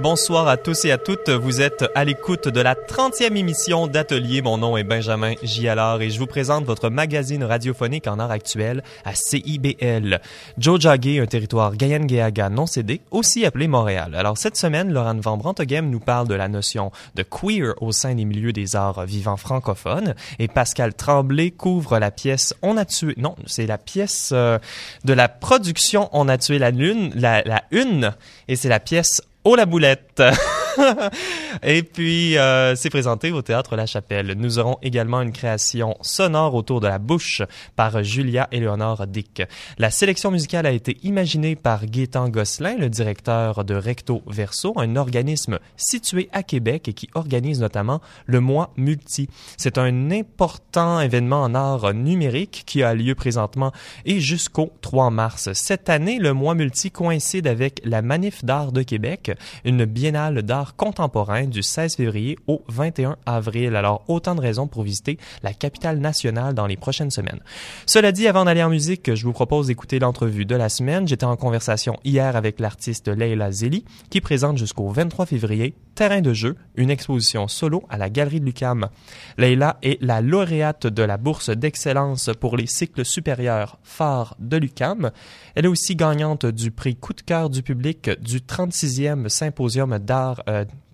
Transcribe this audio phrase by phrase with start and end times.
[0.00, 1.28] Bonsoir à tous et à toutes.
[1.28, 4.42] Vous êtes à l'écoute de la 30e émission d'Atelier.
[4.42, 8.84] Mon nom est Benjamin Gialard et je vous présente votre magazine radiophonique en art actuel
[9.04, 10.20] à CIBL.
[10.56, 14.14] Joe Jagé, un territoire Gayen-Geaga non cédé, aussi appelé Montréal.
[14.14, 18.14] Alors cette semaine, Laurent Van Brantoghem nous parle de la notion de queer au sein
[18.14, 23.14] des milieux des arts vivants francophones et Pascal Tremblay couvre la pièce On a tué,
[23.16, 24.60] non, c'est la pièce euh,
[25.04, 28.14] de la production On a tué la lune, la, la une,
[28.46, 30.22] et c'est la pièce Oh la boulette
[31.62, 34.34] Et puis, euh, c'est présenté au Théâtre La Chapelle.
[34.36, 37.42] Nous aurons également une création sonore autour de la bouche
[37.76, 39.42] par Julia Eleonore Dick.
[39.78, 44.96] La sélection musicale a été imaginée par Gaétan Gosselin, le directeur de Recto Verso, un
[44.96, 49.28] organisme situé à Québec et qui organise notamment le Mois Multi.
[49.56, 53.72] C'est un important événement en art numérique qui a lieu présentement
[54.04, 55.52] et jusqu'au 3 mars.
[55.52, 59.32] Cette année, le Mois Multi coïncide avec la Manif d'art de Québec,
[59.64, 63.76] une biennale d'art contemporain du 16 février au 21 avril.
[63.76, 67.40] Alors, autant de raisons pour visiter la capitale nationale dans les prochaines semaines.
[67.86, 71.06] Cela dit, avant d'aller en musique, je vous propose d'écouter l'entrevue de la semaine.
[71.06, 76.32] J'étais en conversation hier avec l'artiste Leila Zeli, qui présente jusqu'au 23 février Terrain de
[76.32, 78.88] jeu, une exposition solo à la Galerie de Lucam.
[79.36, 85.10] Leila est la lauréate de la bourse d'excellence pour les cycles supérieurs phares de Lucam.
[85.56, 90.42] Elle est aussi gagnante du prix coup de cœur du public du 36e symposium d'art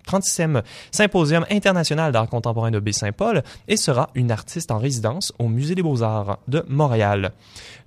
[0.07, 5.47] 36e euh, Symposium international d'art contemporain de Baie-Saint-Paul et sera une artiste en résidence au
[5.47, 7.31] Musée des beaux-arts de Montréal.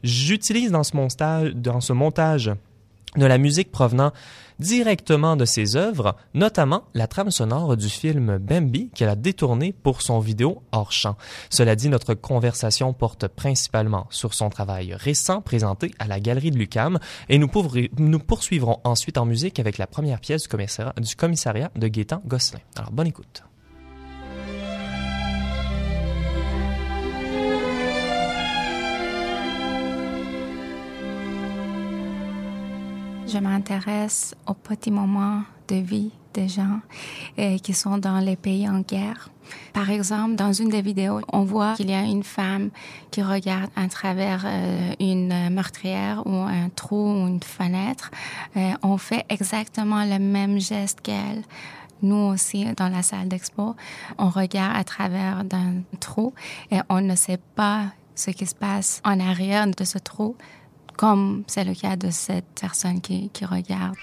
[0.02, 2.52] J'utilise dans ce montage, dans ce montage
[3.16, 4.12] de la musique provenant
[4.58, 10.02] directement de ses œuvres, notamment la trame sonore du film Bambi qu'elle a détourné pour
[10.02, 11.16] son vidéo hors champ.
[11.50, 16.58] Cela dit, notre conversation porte principalement sur son travail récent présenté à la Galerie de
[16.58, 17.48] Lucam et nous,
[18.18, 22.60] poursuivrons ensuite en musique avec la première pièce du commissariat, du commissariat de Gaétan Gosselin.
[22.76, 23.42] Alors, bonne écoute.
[33.30, 36.80] Je m'intéresse aux petits moments de vie des gens
[37.38, 39.28] euh, qui sont dans les pays en guerre.
[39.74, 42.70] Par exemple, dans une des vidéos, on voit qu'il y a une femme
[43.10, 48.10] qui regarde à travers euh, une meurtrière ou un trou ou une fenêtre.
[48.56, 51.42] Euh, on fait exactement le même geste qu'elle.
[52.00, 53.76] Nous aussi, dans la salle d'expo,
[54.16, 56.32] on regarde à travers d'un trou
[56.70, 60.34] et on ne sait pas ce qui se passe en arrière de ce trou
[60.98, 63.94] comme c'est le cas de cette personne qui, regarde.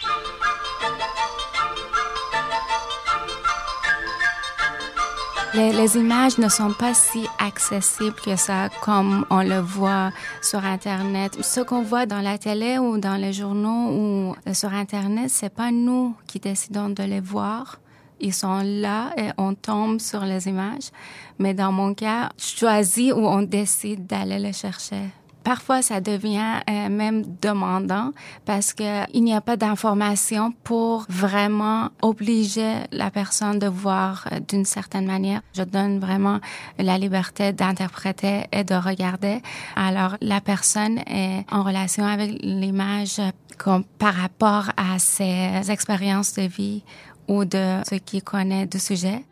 [5.53, 10.11] Les, images ne sont pas si accessibles que ça comme on le voit
[10.41, 11.37] sur Internet.
[11.41, 15.71] Ce qu'on voit dans la télé ou dans les journaux ou sur Internet, c'est pas
[15.71, 17.79] nous qui décidons de les voir.
[18.21, 20.91] Ils sont là et on tombe sur les images.
[21.39, 25.11] Mais dans mon cas, je choisis ou on décide d'aller les chercher.
[25.45, 28.13] Parfois, ça devient euh, même demandant
[28.45, 34.39] parce que il n'y a pas d'information pour vraiment obliger la personne de voir euh,
[34.39, 35.41] d'une certaine manière.
[35.53, 36.39] Je donne vraiment
[36.79, 39.43] la liberté d'interpréter et de regarder.
[39.75, 43.21] Alors, la personne est en relation avec l'image
[43.59, 46.83] comme par rapport à ses expériences de vie
[47.27, 49.23] ou de ce qu'il connaît du sujet.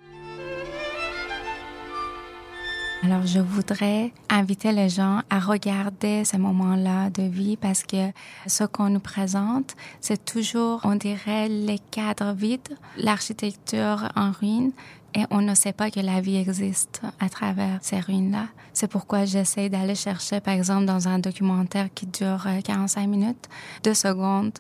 [3.06, 8.12] Alors, je voudrais inviter les gens à regarder ces moments-là de vie parce que
[8.48, 14.72] ce qu'on nous présente, c'est toujours, on dirait, les cadres vides, l'architecture en ruine,
[15.16, 18.48] et on ne sait pas que la vie existe à travers ces ruines-là.
[18.72, 23.50] C'est pourquoi j'essaie d'aller chercher, par exemple, dans un documentaire qui dure 45 euh, minutes,
[23.84, 24.58] deux secondes.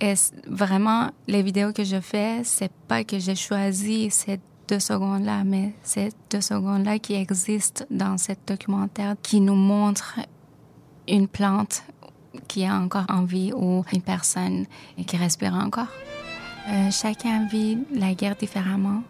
[0.00, 0.14] Et
[0.46, 4.40] vraiment, les vidéos que je fais, c'est pas que j'ai choisi cette
[4.70, 10.20] deux secondes-là, mais ces deux secondes-là qui existent dans ce documentaire qui nous montre
[11.08, 11.82] une plante
[12.46, 14.66] qui a encore en vie ou une personne
[15.08, 15.88] qui respire encore.
[16.68, 19.02] Euh, chacun vit la guerre différemment.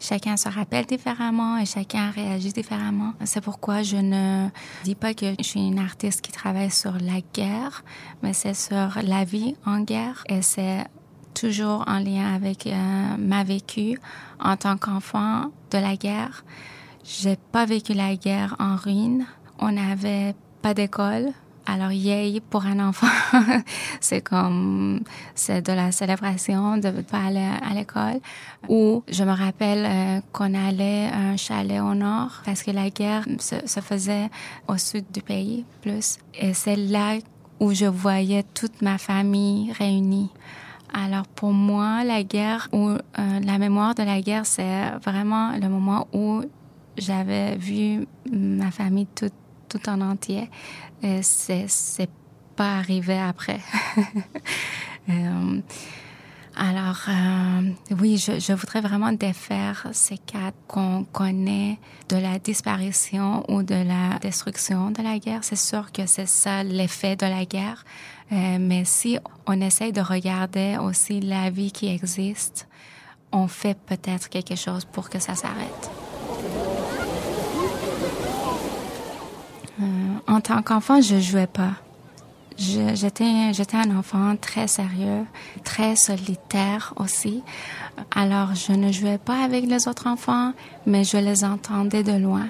[0.00, 3.12] Chacun se rappelle différemment et chacun réagit différemment.
[3.24, 4.48] C'est pourquoi je ne
[4.82, 7.84] dis pas que je suis une artiste qui travaille sur la guerre,
[8.22, 10.86] mais c'est sur la vie en guerre et c'est
[11.34, 13.98] toujours en lien avec euh, ma vécu
[14.40, 16.44] en tant qu'enfant de la guerre.
[17.04, 19.26] J'ai pas vécu la guerre en ruine.
[19.58, 21.32] On n'avait pas d'école.
[21.64, 23.06] Alors, yay, pour un enfant,
[24.00, 25.00] c'est comme,
[25.34, 28.20] c'est de la célébration de pas aller à l'école.
[28.68, 32.90] Ou, je me rappelle euh, qu'on allait à un chalet au nord parce que la
[32.90, 34.28] guerre se faisait
[34.66, 36.18] au sud du pays plus.
[36.34, 37.18] Et c'est là
[37.60, 40.30] où je voyais toute ma famille réunie.
[40.92, 45.68] Alors pour moi, la guerre ou euh, la mémoire de la guerre, c'est vraiment le
[45.68, 46.42] moment où
[46.98, 49.32] j'avais vu ma famille toute
[49.72, 50.50] tout en entier.
[51.22, 52.10] C'est
[52.56, 53.60] pas arrivé après.
[55.08, 55.60] euh,
[56.54, 61.78] alors, euh, oui, je, je, voudrais vraiment défaire ces cas qu'on connaît
[62.10, 65.44] de la disparition ou de la destruction de la guerre.
[65.44, 67.84] C'est sûr que c'est ça l'effet de la guerre.
[68.32, 72.68] Euh, mais si on essaye de regarder aussi la vie qui existe,
[73.32, 75.90] on fait peut-être quelque chose pour que ça s'arrête.
[79.80, 79.84] Euh,
[80.26, 81.72] en tant qu'enfant, je jouais pas.
[82.58, 85.24] J'étais, un enfant très sérieux,
[85.64, 87.42] très solitaire aussi.
[88.14, 90.52] Alors, je ne jouais pas avec les autres enfants,
[90.86, 92.48] mais je les entendais de loin.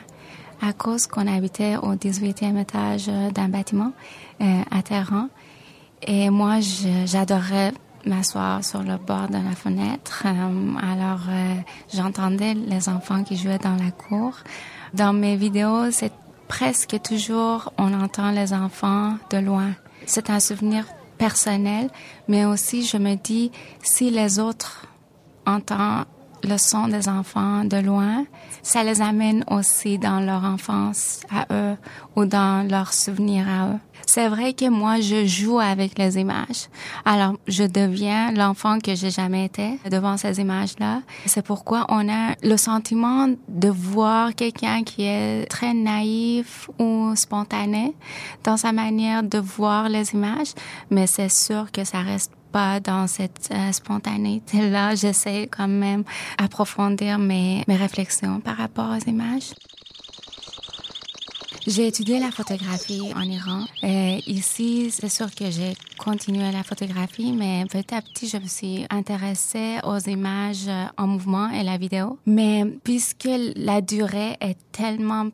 [0.61, 3.93] À cause qu'on habitait au 18e étage d'un bâtiment
[4.41, 5.29] euh, à Terran.
[6.07, 6.59] Et moi,
[7.05, 7.73] j'adorais
[8.07, 10.25] m'asseoir sur le bord de la fenêtre.
[10.27, 11.55] Euh, alors, euh,
[11.93, 14.35] j'entendais les enfants qui jouaient dans la cour.
[14.95, 16.13] Dans mes vidéos, c'est
[16.49, 19.73] presque toujours, on entend les enfants de loin.
[20.07, 20.87] C'est un souvenir
[21.19, 21.91] personnel,
[22.29, 23.51] mais aussi je me dis,
[23.83, 24.87] si les autres
[25.47, 26.07] entendent
[26.43, 28.25] le son des enfants de loin,
[28.63, 31.77] ça les amène aussi dans leur enfance à eux
[32.17, 33.79] ou dans leurs souvenirs à eux.
[34.07, 36.69] C'est vrai que moi, je joue avec les images.
[37.05, 41.03] Alors, je deviens l'enfant que j'ai jamais été devant ces images-là.
[41.27, 47.95] C'est pourquoi on a le sentiment de voir quelqu'un qui est très naïf ou spontané
[48.45, 50.53] dans sa manière de voir les images,
[50.91, 54.95] mais c'est sûr que ça reste pas dans cette euh, spontanéité-là.
[55.03, 56.05] J'essaie quand même
[56.39, 59.53] approfondir mes, mes réflexions par rapport aux images.
[61.65, 63.67] J'ai étudié la photographie en Iran.
[63.85, 68.49] Et ici, c'est sûr que j'ai continué la photographie, mais petit à petit, je me
[68.49, 72.19] suis intéressée aux images en mouvement et la vidéo.
[72.27, 75.29] Mais puisque la durée est tellement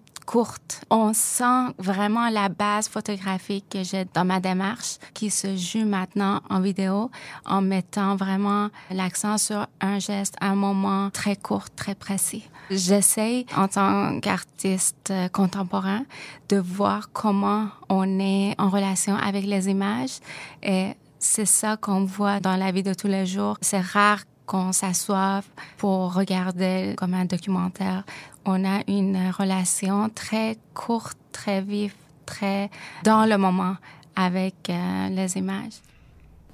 [0.91, 6.41] On sent vraiment la base photographique que j'ai dans ma démarche qui se joue maintenant
[6.51, 7.11] en vidéo
[7.47, 12.49] en mettant vraiment l'accent sur un geste, un moment très court, très précis.
[12.71, 16.05] J'essaie en tant qu'artiste contemporain
[16.51, 20.19] de voir comment on est en relation avec les images
[20.63, 23.57] et c'est ça qu'on voit dans la vie de tous les jours.
[23.63, 25.45] C'est rare qu'on s'assoive
[25.77, 28.03] pour regarder comme un documentaire.
[28.51, 31.93] On a une relation très courte, très vive,
[32.25, 32.71] très
[33.05, 33.77] dans le moment
[34.17, 35.83] avec euh, les images.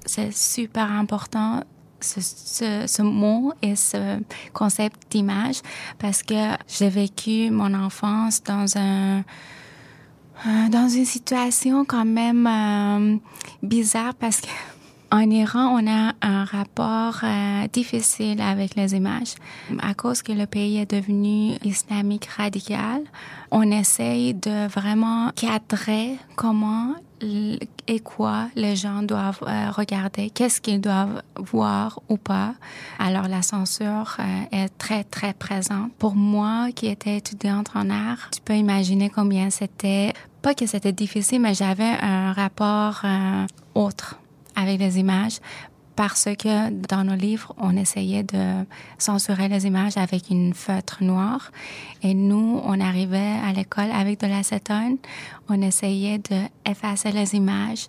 [0.05, 1.63] C'est super important
[2.01, 4.19] ce, mot et ce
[4.51, 5.61] concept d'image
[5.97, 13.17] parce que j'ai vécu mon enfance dans un euh, dans une situation quand même euh,
[13.63, 14.49] bizarre parce que
[15.11, 19.35] en Iran, on a un rapport euh, difficile avec les images.
[19.81, 23.01] À cause que le pays est devenu islamique radical,
[23.51, 26.93] on essaye de vraiment cadrer comment
[27.87, 32.53] et quoi les gens doivent euh, regarder, qu'est-ce qu'ils doivent voir ou pas.
[32.99, 35.93] Alors la censure euh, est très très présente.
[35.93, 40.91] Pour moi qui étais étudiante en art, tu peux imaginer combien c'était, pas que c'était
[40.91, 43.03] difficile, mais j'avais un rapport
[43.75, 44.19] autre
[44.55, 45.39] avec les images
[45.95, 48.65] parce que dans nos livres, on essayait de
[48.97, 51.51] censurer les images avec une feutre noire.
[52.03, 54.97] Et nous, on arrivait à l'école avec de l'acétone.
[55.47, 57.87] On essayait de effacer les images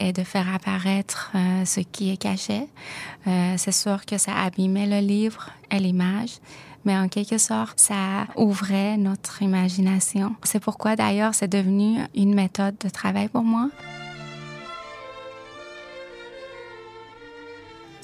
[0.00, 2.68] et de faire apparaître euh, ce qui est caché.
[3.26, 6.38] Euh, c'est sûr que ça abîmait le livre et l'image.
[6.84, 10.36] Mais en quelque sorte, ça ouvrait notre imagination.
[10.44, 13.70] C'est pourquoi d'ailleurs c'est devenu une méthode de travail pour moi.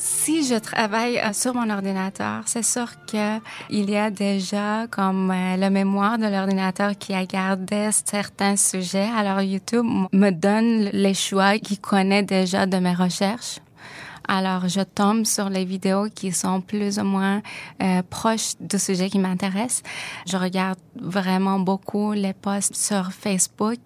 [0.04, 3.38] Si je travaille euh, sur mon ordinateur, c'est sûr que
[3.70, 9.08] il y a déjà comme euh, le mémoire de l'ordinateur qui a gardé certains sujets.
[9.16, 13.60] Alors YouTube me donne les choix qu'il connaît déjà de mes recherches.
[14.28, 17.42] Alors, je tombe sur les vidéos qui sont plus ou moins
[17.82, 19.82] euh, proches du sujet qui m'intéresse.
[20.26, 23.80] Je regarde vraiment beaucoup les posts sur Facebook.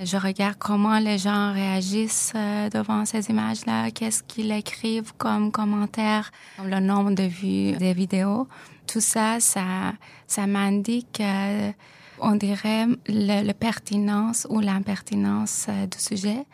[0.00, 6.30] Je regarde comment les gens réagissent euh, devant ces images-là, qu'est-ce qu'ils écrivent comme commentaires,
[6.64, 8.48] le nombre de vues des vidéos.
[8.86, 9.92] Tout ça, ça,
[10.26, 11.72] ça m'indique euh,
[12.20, 16.44] on dirait le, pertinence ou l'impertinence euh, du sujet,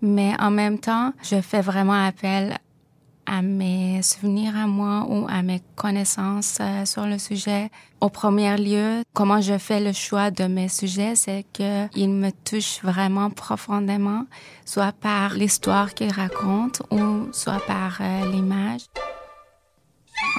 [0.00, 2.56] mais en même temps, je fais vraiment appel
[3.28, 7.70] à mes souvenirs à moi ou à mes connaissances euh, sur le sujet.
[8.00, 12.80] Au premier lieu, comment je fais le choix de mes sujets, c'est qu'ils me touchent
[12.82, 14.24] vraiment profondément,
[14.64, 18.82] soit par l'histoire qu'ils racontent ou soit par euh, l'image.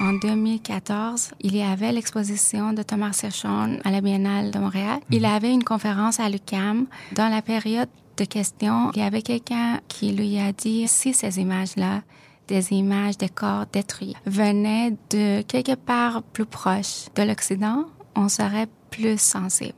[0.00, 5.00] En 2014, il y avait l'exposition de Thomas Serchon à la Biennale de Montréal.
[5.10, 5.34] Il mhm.
[5.34, 6.86] avait une conférence à l'UQAM.
[7.12, 11.38] Dans la période de questions, il y avait quelqu'un qui lui a dit si ces
[11.38, 12.02] images-là
[12.50, 17.84] des images des corps détruits venaient de quelque part plus proche de l'Occident,
[18.16, 19.74] on serait plus sensible.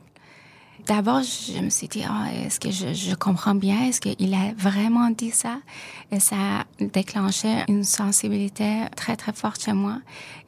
[0.87, 3.83] D'abord, je me suis dit, oh, est-ce que je, je, comprends bien?
[3.85, 5.59] Est-ce qu'il a vraiment dit ça?
[6.11, 9.99] Et ça a déclenché une sensibilité très, très forte chez moi,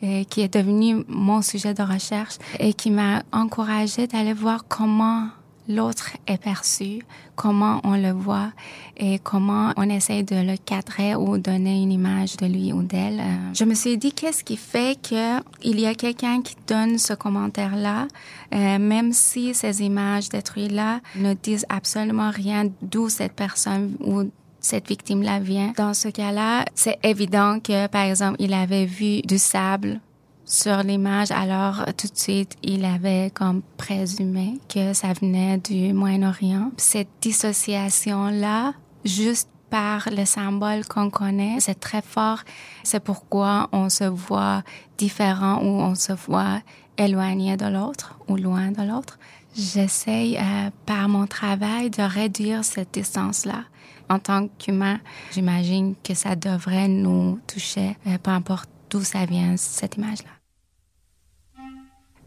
[0.02, 5.30] et qui est devenue mon sujet de recherche et qui m'a encouragée d'aller voir comment
[5.68, 7.02] l'autre est perçu,
[7.36, 8.52] comment on le voit
[8.98, 13.20] et comment on essaie de le cadrer ou donner une image de lui ou d'elle.
[13.20, 16.98] Euh, je me suis dit qu'est-ce qui fait que il y a quelqu'un qui donne
[16.98, 18.08] ce commentaire-là,
[18.54, 24.30] euh, même si ces images détruites-là ne disent absolument rien d'où cette personne ou
[24.60, 25.74] cette victime-là vient.
[25.78, 30.00] Dans ce cas-là, c'est évident que, par exemple, il avait vu du sable
[30.46, 36.72] sur l'image, alors tout de suite, il avait comme présumé que ça venait du Moyen-Orient.
[36.78, 38.74] Cette dissociation-là,
[39.04, 42.40] juste par le symbole qu'on connaît, c'est très fort.
[42.84, 44.64] C'est pourquoi on se voit
[44.98, 46.62] différent ou on se voit
[46.98, 49.18] éloigné de l'autre ou loin de l'autre.
[49.58, 53.64] J'essaye euh, par mon travail de réduire cette distance-là.
[54.10, 55.00] En tant qu'humain,
[55.34, 60.35] j'imagine que ça devrait nous toucher, euh, peu importe d'où ça vient, cette image-là.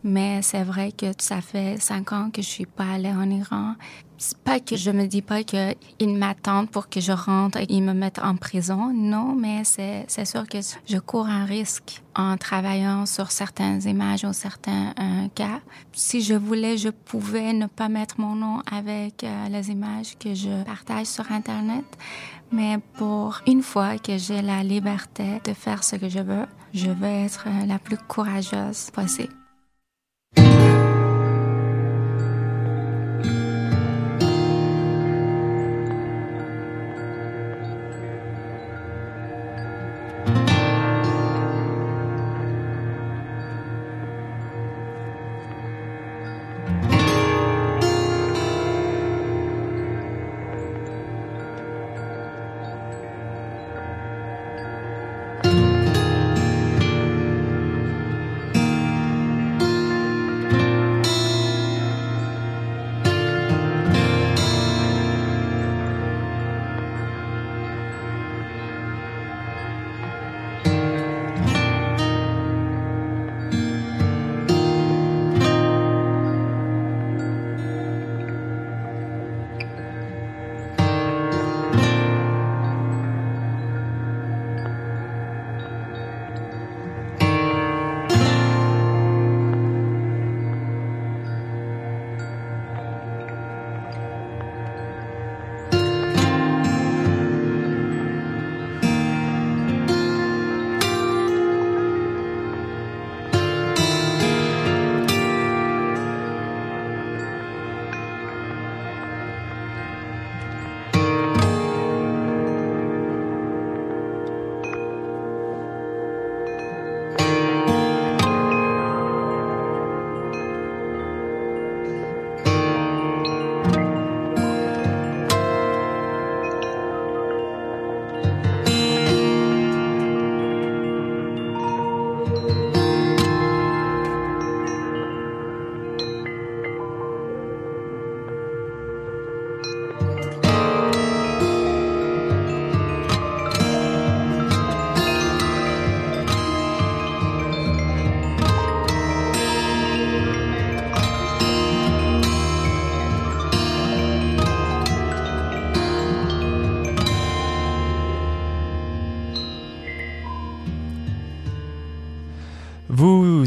[0.08, 3.74] Mais c'est vrai que ça fait cinq ans que je suis pas allée en Iran.
[4.16, 7.82] C'est pas que je me dis pas qu'ils m'attendent pour que je rentre et qu'ils
[7.82, 8.90] me mettent en prison.
[8.94, 14.32] Non, mais c'est, sûr que je cours un risque en travaillant sur certaines images ou
[14.32, 15.60] certains euh, cas.
[15.92, 20.34] Si je voulais, je pouvais ne pas mettre mon nom avec euh, les images que
[20.34, 21.84] je partage sur Internet.
[22.50, 26.90] Mais pour une fois que j'ai la liberté de faire ce que je veux, je
[26.90, 29.34] veux être la plus courageuse possible.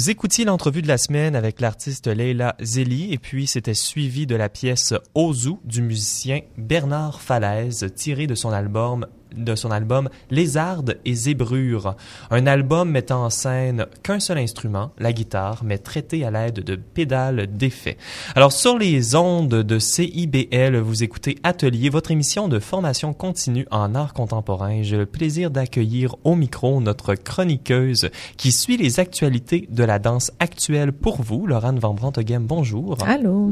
[0.02, 4.36] Vous écoutiez l'entrevue de la semaine avec l'artiste Leila Zeli et puis c'était suivi de
[4.36, 9.06] la pièce Ozu du musicien Bernard Falaise tiré de son album
[9.36, 11.96] de son album Lézardes et Zébrures,
[12.30, 16.76] un album mettant en scène qu'un seul instrument, la guitare, mais traité à l'aide de
[16.76, 17.98] pédales d'effet.
[18.36, 23.96] Alors sur les ondes de CIBL, vous écoutez Atelier, votre émission de formation continue en
[23.96, 24.82] art contemporain.
[24.84, 30.32] J'ai le plaisir d'accueillir au micro notre chroniqueuse qui suit les actualités de la danse
[30.40, 32.46] actuelle pour vous, Laurent Van Branteghem.
[32.46, 32.98] Bonjour.
[33.06, 33.52] Allô.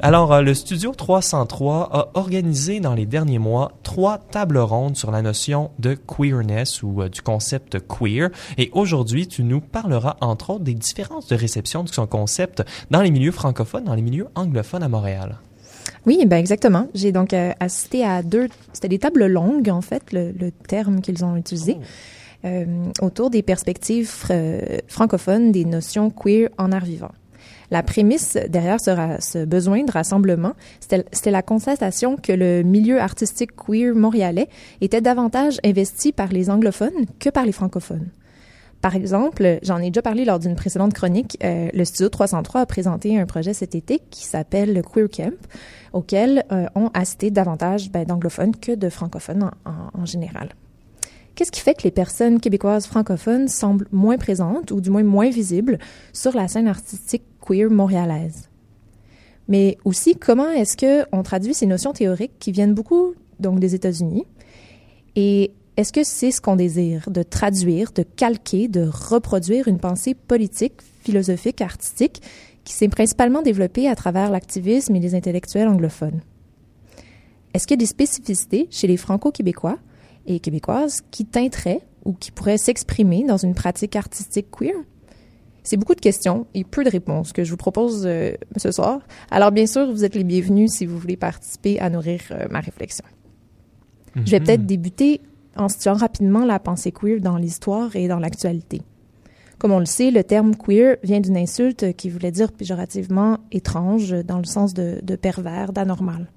[0.00, 5.10] Alors, euh, le Studio 303 a organisé dans les derniers mois trois tables rondes sur
[5.10, 8.30] la notion de queerness ou euh, du concept queer.
[8.56, 13.02] Et aujourd'hui, tu nous parleras entre autres des différences de réception de son concept dans
[13.02, 15.36] les milieux francophones, dans les milieux anglophones à Montréal.
[16.06, 16.88] Oui, ben exactement.
[16.94, 21.00] J'ai donc euh, assisté à deux, c'était des tables longues en fait, le, le terme
[21.00, 22.46] qu'ils ont utilisé, oh.
[22.46, 24.10] euh, autour des perspectives
[24.86, 27.12] francophones des notions queer en art vivant.
[27.70, 33.94] La prémisse derrière ce, besoin de rassemblement, c'était la constatation que le milieu artistique queer
[33.94, 34.48] montréalais
[34.80, 38.08] était davantage investi par les anglophones que par les francophones.
[38.80, 42.66] Par exemple, j'en ai déjà parlé lors d'une précédente chronique, euh, le Studio 303 a
[42.66, 45.36] présenté un projet cet été qui s'appelle le Queer Camp,
[45.92, 50.50] auquel euh, ont assisté davantage ben, d'anglophones que de francophones en, en général.
[51.34, 55.30] Qu'est-ce qui fait que les personnes québécoises francophones semblent moins présentes ou du moins moins
[55.30, 55.78] visibles
[56.12, 58.48] sur la scène artistique queer montréalaise?
[59.48, 64.24] Mais aussi, comment est-ce qu'on traduit ces notions théoriques qui viennent beaucoup donc des États-Unis?
[65.16, 70.14] Et est-ce que c'est ce qu'on désire, de traduire, de calquer, de reproduire une pensée
[70.14, 72.20] politique, philosophique, artistique,
[72.64, 76.20] qui s'est principalement développée à travers l'activisme et les intellectuels anglophones?
[77.54, 79.78] Est-ce qu'il y a des spécificités chez les franco-québécois
[80.26, 84.74] et québécoises qui teinteraient ou qui pourraient s'exprimer dans une pratique artistique queer?
[85.68, 89.00] C'est beaucoup de questions et peu de réponses que je vous propose euh, ce soir.
[89.30, 92.60] Alors bien sûr, vous êtes les bienvenus si vous voulez participer à nourrir euh, ma
[92.60, 93.04] réflexion.
[94.16, 94.46] Je vais mhm.
[94.46, 95.20] peut-être débuter
[95.58, 98.80] en situant rapidement la pensée queer dans l'histoire et dans l'actualité.
[99.58, 104.12] Comme on le sait, le terme queer vient d'une insulte qui voulait dire péjorativement étrange
[104.24, 106.30] dans le sens de, de pervers, d'anormal.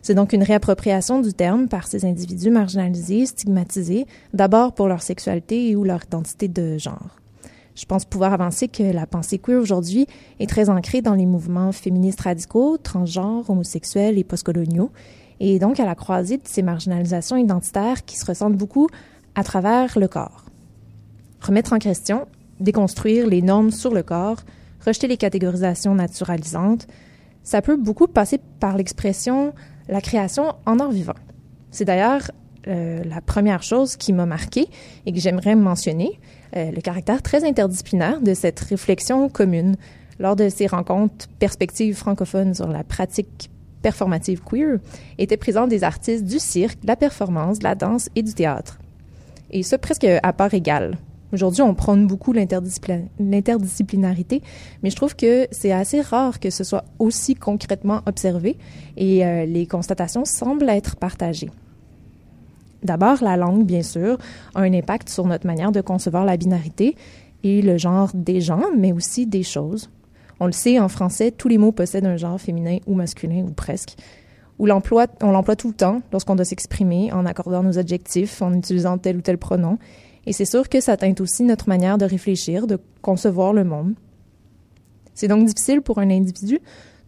[0.00, 5.74] C'est donc une réappropriation du terme par ces individus marginalisés, stigmatisés, d'abord pour leur sexualité
[5.74, 7.19] ou leur identité de genre.
[7.74, 10.06] Je pense pouvoir avancer que la pensée queer aujourd'hui
[10.38, 14.90] est très ancrée dans les mouvements féministes radicaux, transgenres, homosexuels et postcoloniaux,
[15.38, 18.88] et donc à la croisée de ces marginalisations identitaires qui se ressentent beaucoup
[19.34, 20.44] à travers le corps.
[21.40, 22.26] Remettre en question,
[22.60, 24.40] déconstruire les normes sur le corps,
[24.84, 26.86] rejeter les catégorisations naturalisantes,
[27.42, 29.54] ça peut beaucoup passer par l'expression
[29.88, 31.14] la création en art vivant.
[31.70, 32.30] C'est d'ailleurs
[32.68, 34.68] euh, la première chose qui m'a marqué
[35.06, 36.20] et que j'aimerais mentionner,
[36.56, 39.76] euh, le caractère très interdisciplinaire de cette réflexion commune
[40.18, 43.50] lors de ces rencontres perspectives francophones sur la pratique
[43.82, 44.78] performative queer,
[45.18, 48.78] étaient présents des artistes du cirque, de la performance, de la danse et du théâtre.
[49.50, 50.96] Et ce, presque à part égale.
[51.32, 54.42] Aujourd'hui, on prône beaucoup l'interdisciplinarité,
[54.82, 58.58] mais je trouve que c'est assez rare que ce soit aussi concrètement observé
[58.96, 61.50] et euh, les constatations semblent être partagées.
[62.82, 64.18] D'abord, la langue, bien sûr,
[64.54, 66.96] a un impact sur notre manière de concevoir la binarité
[67.42, 69.90] et le genre des gens, mais aussi des choses.
[70.40, 73.52] On le sait, en français, tous les mots possèdent un genre féminin ou masculin, ou
[73.52, 73.96] presque.
[74.58, 78.98] L'emploi, on l'emploie tout le temps lorsqu'on doit s'exprimer en accordant nos adjectifs, en utilisant
[78.98, 79.78] tel ou tel pronom.
[80.26, 83.94] Et c'est sûr que ça teinte aussi notre manière de réfléchir, de concevoir le monde.
[85.14, 86.60] C'est donc difficile pour un individu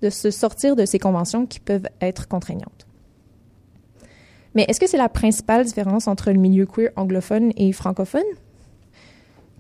[0.03, 2.87] de se sortir de ces conventions qui peuvent être contraignantes.
[4.55, 8.23] Mais est-ce que c'est la principale différence entre le milieu queer anglophone et francophone?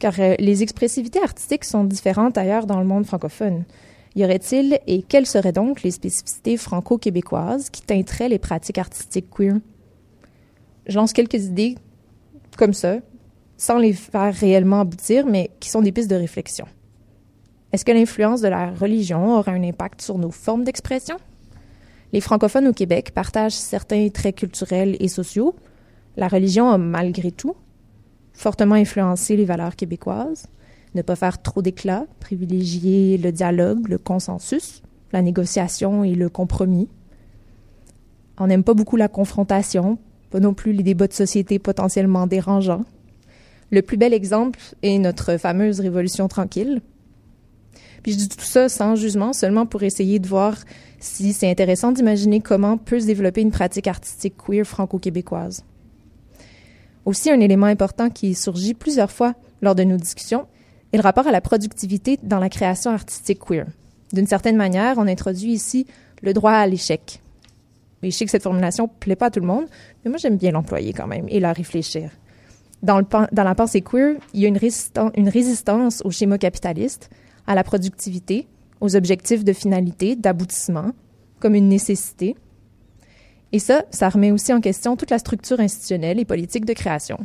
[0.03, 3.63] car euh, les expressivités artistiques sont différentes ailleurs dans le monde francophone.
[4.17, 9.55] Y aurait-il et quelles seraient donc les spécificités franco-québécoises qui teinteraient les pratiques artistiques queer?
[10.89, 11.77] Je lance quelques idées
[12.59, 12.97] comme ça,
[13.57, 16.67] sans les faire réellement aboutir, mais qui sont des pistes de réflexion.
[17.71, 21.17] Est-ce que l'influence de la religion aura un impact sur nos formes d'expression?
[22.12, 25.55] Les francophones au Québec partagent certains traits culturels et sociaux.
[26.16, 27.57] La religion a malgré tout
[28.33, 30.46] fortement influencer les valeurs québécoises,
[30.94, 36.88] ne pas faire trop d'éclat, privilégier le dialogue, le consensus, la négociation et le compromis.
[38.38, 39.98] On n'aime pas beaucoup la confrontation,
[40.31, 42.85] pas non plus les débats de société potentiellement dérangeants.
[43.70, 46.81] Le plus bel exemple est notre fameuse Révolution tranquille.
[48.03, 50.57] Puis je dis tout ça sans jugement, seulement pour essayer de voir
[50.99, 55.65] si c'est intéressant d'imaginer comment peut se développer une pratique artistique queer franco-québécoise.
[57.05, 60.47] Aussi, un élément important qui surgit plusieurs fois lors de nos discussions
[60.93, 63.67] est le rapport à la productivité dans la création artistique queer.
[64.12, 65.87] D'une certaine manière, on introduit ici
[66.21, 67.21] le droit à l'échec.
[68.03, 69.67] et je sais que cette formulation plaît pas à tout le monde,
[70.05, 72.11] mais moi j'aime bien l'employer quand même et la réfléchir.
[72.83, 73.01] Dans,
[73.33, 77.11] la pensée queer, il y a une résistance au schéma capitaliste,
[77.47, 78.49] à la productivité,
[78.81, 80.93] aux objectifs de finalité, d'aboutissement,
[81.41, 82.37] comme une nécessité.
[83.53, 87.19] Et ça, ça remet aussi en question toute la structure institutionnelle et politique de création.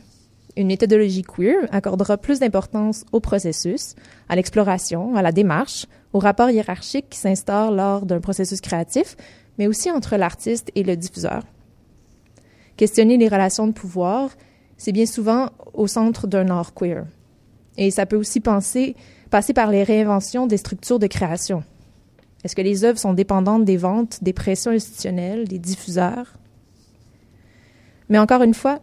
[0.58, 3.94] Une méthodologie queer accordera plus d'importance au processus,
[4.28, 9.16] à l'exploration, à la démarche, au rapport hiérarchique qui s'instaure lors d'un processus créatif,
[9.60, 11.44] mais aussi entre l'artiste et le diffuseur.
[12.76, 14.32] Questionner les relations de pouvoir,
[14.78, 17.06] c'est bien souvent au centre d'un art queer.
[17.78, 18.96] Et ça peut aussi penser,
[19.28, 21.64] passer par les réinventions des structures de création.
[22.44, 26.34] Est-ce que les œuvres sont dépendantes des ventes, des pressions institutionnelles, des diffuseurs?
[28.10, 28.80] Mais encore une fois,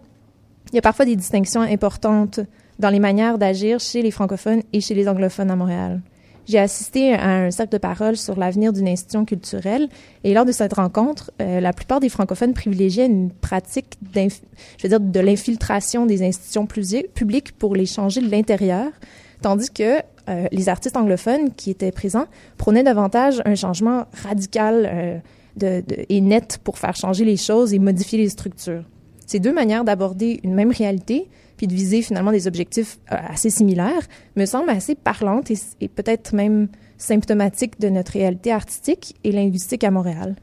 [0.73, 2.41] il y a parfois des distinctions importantes
[2.79, 6.03] dans les manières d'agir chez les francophones et chez les anglophones à Montréal.
[6.47, 9.89] J'ai assisté à un cercle de parole sur l'avenir d'une institution culturelle
[10.25, 16.05] et lors de cette rencontre, euh, la plupart des francophones privilégiaient une pratique de l'infiltration
[16.05, 18.91] des institutions publiques pour les changer de l'intérieur,
[19.41, 25.23] tandis que euh, les artistes anglophones qui étaient présents prônaient davantage un changement radical
[25.63, 28.85] euh, et net pour faire changer les choses et modifier les structures.
[29.27, 33.51] Ces deux manières d'aborder une même réalité puis de viser finalement des objectifs euh, assez
[33.51, 34.03] similaires,
[34.37, 39.91] me semble assez parlante et, peut-être même symptomatique de notre réalité artistique et linguistique à
[39.91, 40.37] Montréal.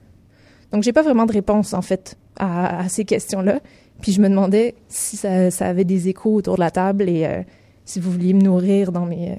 [0.71, 3.59] Donc, j'ai pas vraiment de réponse, en fait, à, ces questions-là.
[4.01, 7.43] Puis je me demandais si ça, avait des échos autour de la table et
[7.83, 9.37] si vous vouliez me nourrir dans mes...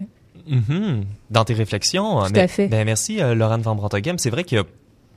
[0.50, 1.02] Euh, mm-hmm.
[1.30, 2.24] Dans tes réflexions.
[2.24, 2.68] Tout à fait.
[2.68, 4.18] Ben, merci, Laurent Van Brantoghem.
[4.18, 4.64] C'est vrai qu'il y a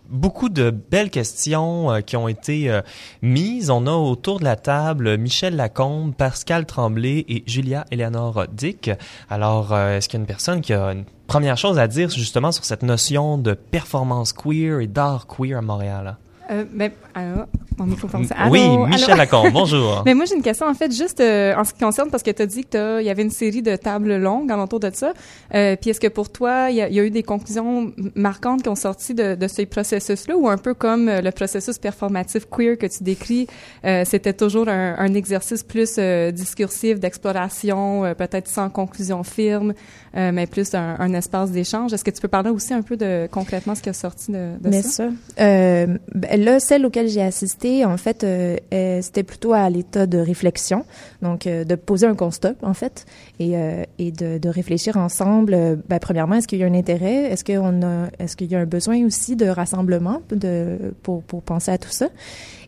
[0.09, 2.81] beaucoup de belles questions euh, qui ont été euh,
[3.21, 3.69] mises.
[3.69, 8.91] On a autour de la table Michel Lacombe, Pascal Tremblay et Julia Eleanor Dick.
[9.29, 12.09] Alors, euh, est-ce qu'il y a une personne qui a une première chose à dire
[12.09, 16.17] justement sur cette notion de performance queer et d'art queer à Montréal?
[16.51, 18.07] Euh, ben, alors, mon micro
[18.49, 20.03] Oui, Michel Lacombe, bonjour.
[20.05, 22.31] Mais moi, j'ai une question, en fait, juste euh, en ce qui concerne, parce que
[22.31, 25.13] tu as dit qu'il y avait une série de tables longues alentour de ça.
[25.53, 28.69] Euh, puis est-ce que pour toi, il y, y, a eu des conclusions marquantes qui
[28.69, 32.77] ont sorti de, de ce processus-là, ou un peu comme euh, le processus performatif queer
[32.77, 33.47] que tu décris,
[33.83, 35.97] euh, c'était toujours un, un, exercice plus
[36.33, 39.73] discursif d'exploration, peut-être sans conclusion firme,
[40.13, 41.93] mais plus un, un espace d'échange?
[41.93, 44.57] Est-ce que tu peux parler aussi un peu de concrètement ce qui a sorti de,
[44.59, 45.05] de mais ça?
[45.05, 45.09] ça.
[45.37, 45.99] Ben,
[46.37, 48.57] là, celle auquel j'ai assisté, en fait, euh,
[49.01, 50.85] c'était plutôt à l'état de réflexion,
[51.21, 53.05] donc euh, de poser un constat, en fait,
[53.39, 55.79] et, euh, et de, de, réfléchir ensemble.
[55.87, 57.31] Ben, premièrement, est-ce qu'il y a un intérêt?
[57.31, 61.41] Est-ce qu'on a, est-ce qu'il y a un besoin aussi de rassemblement de pour pour
[61.41, 62.09] penser à tout ça?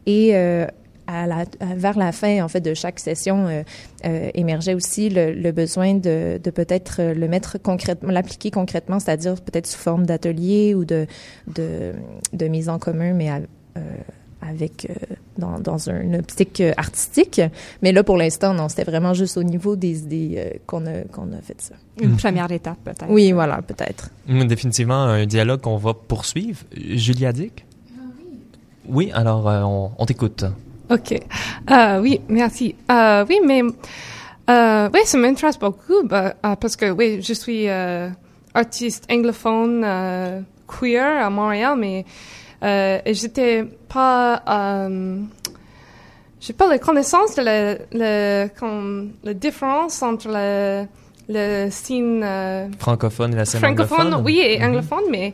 [0.06, 0.34] Et
[1.08, 3.64] à la, vers la fin en fait de chaque session euh,
[4.06, 9.68] euh, émergeait aussi le, besoin de, de peut-être le mettre concrètement, l'appliquer concrètement, c'est-à-dire peut-être
[9.68, 11.08] sous forme d'atelier ou de,
[11.48, 11.94] de,
[12.34, 13.42] de mise en commun, mais à, euh,
[14.42, 17.42] avec euh, dans, dans une optique artistique.
[17.82, 21.02] Mais là, pour l'instant, non, c'était vraiment juste au niveau des idées euh, qu'on a,
[21.12, 21.76] qu'on a fait ça.
[22.00, 22.18] Une mm.
[22.18, 23.10] première étape, peut-être.
[23.10, 24.10] Oui, voilà, peut-être.
[24.28, 26.60] Définitivement, un dialogue qu'on va poursuivre.
[26.76, 27.66] Julia Dick?
[27.98, 28.40] Ah oui.
[28.88, 30.46] Oui, alors on, on t'écoute.
[30.90, 31.20] OK.
[31.72, 32.76] Euh, oui, merci.
[32.90, 33.62] Euh, oui, mais
[34.50, 38.10] euh, oui, ça m'intéresse beaucoup bah, euh, parce que oui, je suis euh,
[38.54, 42.06] artiste anglophone euh, queer à Montréal, mais
[42.64, 45.22] euh, j'étais pas euh,
[46.40, 50.86] j'ai pas la connaissance de la, la, comme, la différence entre le,
[51.30, 54.26] le scène euh, francophone et la scène francophone, anglophone.
[54.26, 54.68] oui, et mm-hmm.
[54.68, 55.34] anglophone, mais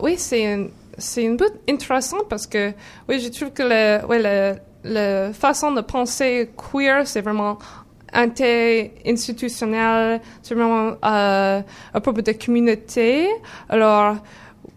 [0.00, 2.72] oui, c'est c'est une bout intéressant parce que
[3.08, 7.58] oui, je trouve que le, ouais, le, la façon de penser queer, c'est vraiment
[8.14, 11.62] anti-institutionnel, c'est vraiment à
[12.02, 13.28] propos de communauté.
[13.68, 14.16] Alors,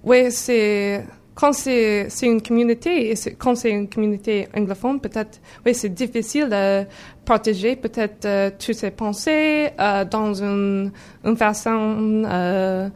[0.03, 1.05] oui, c'est
[1.39, 6.86] quand c'est une communauté quand c'est une communauté anglophone, peut-être oui, c'est difficile de
[7.23, 10.91] protéger peut-être euh, toutes ces pensées euh, dans une,
[11.23, 12.89] une façon euh,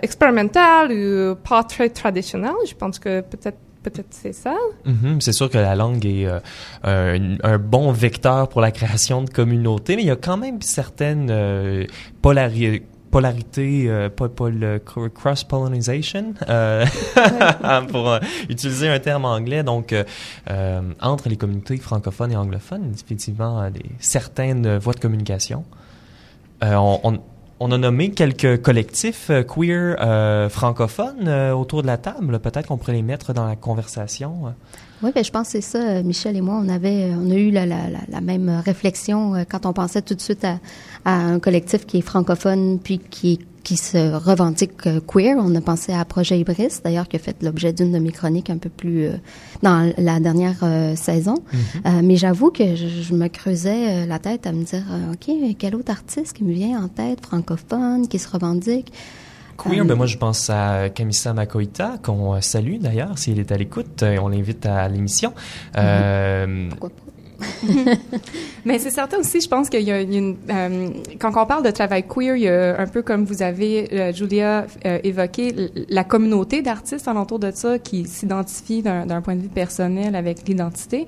[0.00, 2.52] expérimentale ou pas très traditionnelle.
[2.66, 4.54] Je pense que peut-être peut-être c'est ça.
[4.86, 5.20] Mm-hmm.
[5.20, 6.26] C'est sûr que la langue est
[6.84, 11.86] un, bon vecteur pour la création de communautés, mais il y a quand même certaines
[12.22, 12.82] polarités
[13.14, 14.08] polarité, euh,
[15.14, 16.84] cross-pollination, euh,
[17.88, 19.62] pour euh, utiliser un terme anglais.
[19.62, 19.94] Donc,
[21.00, 25.64] entre les communautés francophones et anglophones, effectivement, des, certaines voies de communication.
[26.60, 27.20] on, on
[27.60, 32.40] on a nommé quelques collectifs queer euh, francophones euh, autour de la table.
[32.40, 34.54] Peut-être qu'on pourrait les mettre dans la conversation.
[35.04, 36.02] Oui, ben, je pense que c'est ça.
[36.02, 37.76] Michel et moi, on avait, on a eu la, la,
[38.08, 40.58] la, même réflexion quand on pensait tout de suite à,
[41.04, 45.36] à, un collectif qui est francophone puis qui est qui se revendiquent euh, queer.
[45.38, 48.50] On a pensé à Projet Ibris, d'ailleurs, qui a fait l'objet d'une de mes chroniques
[48.50, 49.08] un peu plus
[49.62, 50.58] dans la dernière
[50.96, 51.36] saison.
[51.36, 52.02] Mm-hmm.
[52.02, 56.34] mais j'avoue que je, me creusais la tête à me dire, OK, quel autre artiste
[56.34, 58.92] qui me vient en tête, francophone, qui se revendique?
[59.56, 64.02] Queer, ben moi je pense à Kamisa Makoita, qu'on salue d'ailleurs, s'il est à l'écoute,
[64.02, 65.32] on l'invite à l'émission.
[65.74, 66.68] Mm-hmm.
[66.70, 67.04] Pourquoi pas?
[68.64, 70.36] Mais c'est certain aussi, je pense qu'il y a une...
[70.50, 70.88] Euh,
[71.18, 74.12] quand on parle de travail queer, il y a un peu comme vous avez, euh,
[74.12, 75.54] Julia, euh, évoqué,
[75.88, 81.06] la communauté d'artistes alentour de ça qui s'identifient d'un point de vue personnel avec l'identité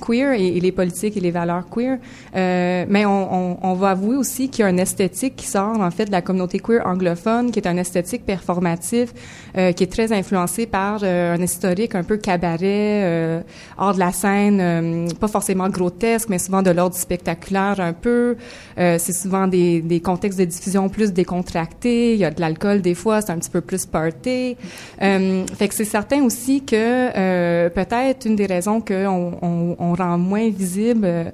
[0.00, 1.98] queer et, les politiques et les valeurs queer.
[2.34, 5.80] Euh, mais on, on, on, va avouer aussi qu'il y a une esthétique qui sort
[5.80, 9.12] en fait de la communauté queer anglophone, qui est une esthétique performative,
[9.56, 13.40] euh, qui est très influencée par euh, un historique un peu cabaret, euh,
[13.78, 18.36] hors de la scène, euh, pas forcément grotesque, mais souvent de l'ordre spectaculaire un peu.
[18.76, 22.14] c'est souvent des, des contextes de diffusion plus décontractés.
[22.14, 24.56] Il y a de l'alcool des fois, c'est un petit peu plus party.
[24.98, 30.48] fait que c'est certain aussi que peut-être une des raisons qu'on on, on rend moins
[30.50, 31.30] visible euh,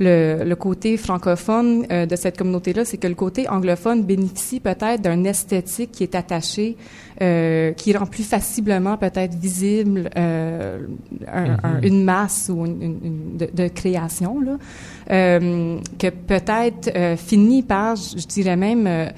[0.00, 5.02] le, le, côté francophone euh, de cette communauté-là, c'est que le côté anglophone bénéficie peut-être
[5.02, 6.76] d'un esthétique qui est attaché,
[7.20, 11.86] euh, qui rend plus facilement peut-être visible un, mm-hmm.
[11.86, 14.58] une masse ou une, une, de, de, création, là,
[15.08, 19.12] que peut-être finit par, je dirais même,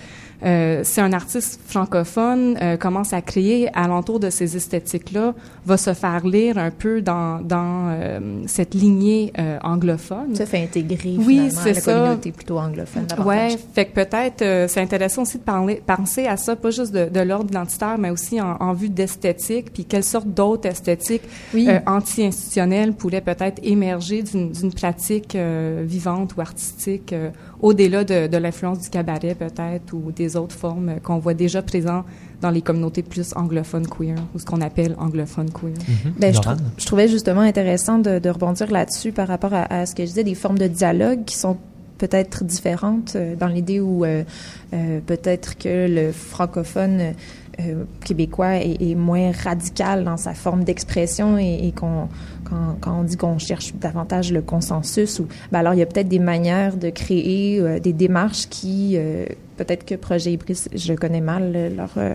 [0.44, 5.34] euh, si un artiste francophone euh, commence à créer alentour de ces esthétiques-là,
[5.66, 10.34] va se faire lire un peu dans, dans euh, cette lignée euh, anglophone.
[10.34, 11.94] Ça fait intégrer oui, c'est la ça.
[11.94, 13.06] communauté plutôt anglophone.
[13.24, 17.08] Ouais, fait que peut-être c'est intéressant aussi de parler, penser à ça, pas juste de,
[17.08, 21.22] de l'ordre identitaire, mais aussi en, en vue d'esthétique, puis quelle sorte d'autres esthétiques
[21.54, 21.68] oui.
[21.86, 25.36] anti-institutionnelles pourraient peut-être émerger d'une pratique
[25.82, 27.14] vivante ou artistique
[27.60, 32.04] au-delà de, de l'influence du cabaret peut-être ou des autres formes qu'on voit déjà présentes
[32.40, 35.72] dans les communautés plus anglophones queer ou ce qu'on appelle anglophone queer.
[35.72, 36.18] Mm-hmm.
[36.18, 36.40] ben, je,
[36.78, 40.08] je, trouvais justement intéressant de, de rebondir là-dessus par rapport à, à, ce que je
[40.08, 41.56] disais, des formes de dialogue qui sont
[41.98, 44.24] peut-être différentes euh, dans l'idée où euh,
[44.72, 47.14] euh, peut-être que le francophone
[47.60, 52.08] euh, québécois est, est, moins radical dans sa forme d'expression et, et qu'on
[52.44, 55.86] quand, quand, on dit qu'on cherche davantage le consensus ou ben alors il y a
[55.86, 59.26] peut-être des manières de créer euh, des démarches qui euh,
[59.56, 62.14] peut-être que projet Ibris je connais mal leur euh,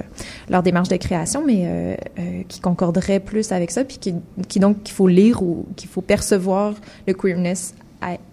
[0.49, 4.15] leur démarche de création mais euh, euh, qui concorderait plus avec ça puis qui,
[4.47, 6.73] qui donc qu'il faut lire ou qu'il faut percevoir
[7.07, 7.73] le queerness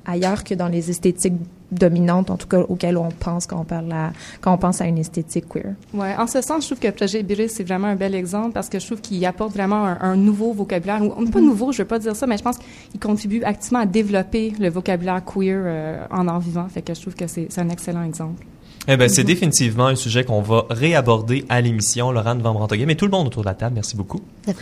[0.04, 1.34] ailleurs que dans les esthétiques
[1.72, 4.86] dominante, en tout cas auquel on pense quand on parle à, quand on pense à
[4.86, 5.74] une esthétique queer.
[5.92, 8.52] Ouais, en ce sens, je trouve que le projet Ibiris c'est vraiment un bel exemple
[8.52, 11.02] parce que je trouve qu'il apporte vraiment un, un, nouveau vocabulaire.
[11.02, 11.44] Ou, pas mm-hmm.
[11.44, 14.68] nouveau, je veux pas dire ça, mais je pense qu'il contribue activement à développer le
[14.68, 16.68] vocabulaire queer euh, en art vivant.
[16.68, 18.44] Fait que je trouve que c'est un excellent exemple.
[18.88, 22.12] Eh ben, c'est définitivement un sujet qu'on va réaborder à l'émission.
[22.12, 24.20] Laurent Van Brantoguet, mais tout le monde autour de la table, merci beaucoup.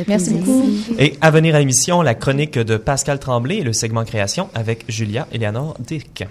[0.08, 0.64] merci beaucoup.
[0.98, 4.84] Et à venir à l'émission, la chronique de Pascal Tremblay et le segment création avec
[4.88, 6.24] Julia Eleanor Dick.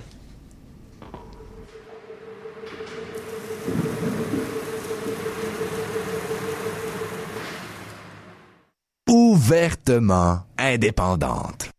[9.43, 11.69] ouvertement indépendante.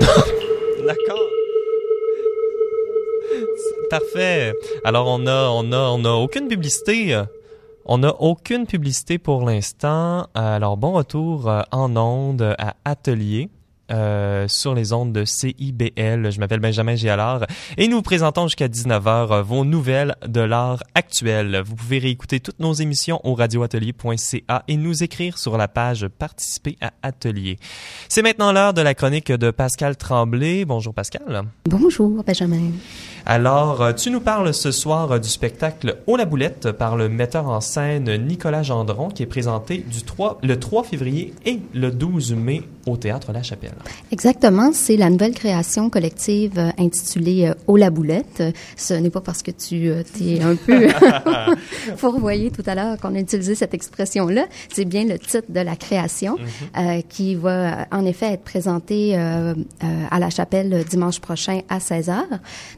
[0.86, 1.29] D'accord.
[3.90, 4.54] Parfait.
[4.84, 7.20] Alors on a on a on a aucune publicité.
[7.84, 10.28] On n'a aucune publicité pour l'instant.
[10.34, 13.48] Alors bon retour euh, en onde à Atelier.
[13.90, 16.30] Euh, sur les ondes de CIBL.
[16.30, 20.84] Je m'appelle Benjamin Gialard et nous vous présentons jusqu'à 19h euh, vos nouvelles de l'art
[20.94, 21.60] actuel.
[21.66, 26.76] Vous pouvez réécouter toutes nos émissions au radioatelier.ca et nous écrire sur la page Participer
[26.80, 27.58] à Atelier.
[28.08, 30.64] C'est maintenant l'heure de la chronique de Pascal Tremblay.
[30.64, 31.42] Bonjour Pascal.
[31.66, 32.70] Bonjour Benjamin.
[33.26, 37.48] Alors, euh, tu nous parles ce soir du spectacle Au la boulette par le metteur
[37.48, 42.34] en scène Nicolas Gendron qui est présenté du 3, le 3 février et le 12
[42.34, 43.74] mai au Théâtre La Chapelle.
[44.12, 48.42] Exactement, c'est la nouvelle création collective euh, intitulée euh, Au la boulette.
[48.76, 50.88] Ce n'est pas parce que tu t'es un peu
[51.96, 54.46] fourvoyé tout à l'heure qu'on a utilisé cette expression-là.
[54.72, 57.02] C'est bien le titre de la création mm-hmm.
[57.08, 62.14] qui va en effet être présenté à La Chapelle dimanche prochain à 16h.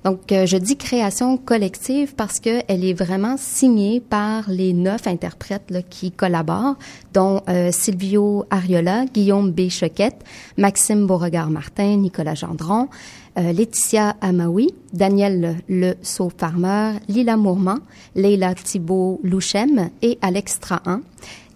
[0.05, 5.71] Donc, je dis création collective parce que elle est vraiment signée par les neuf interprètes
[5.71, 6.77] là, qui collaborent,
[7.13, 9.69] dont euh, Silvio Ariola, Guillaume B.
[9.69, 10.25] Choquette,
[10.57, 12.89] Maxime Beauregard-Martin, Nicolas Gendron,
[13.37, 17.79] Laetitia Amaoui, Daniel Le Sceau-Farmer, Lila Mourmand,
[18.15, 21.01] Leila Thibault-Louchem et Alex Trahan.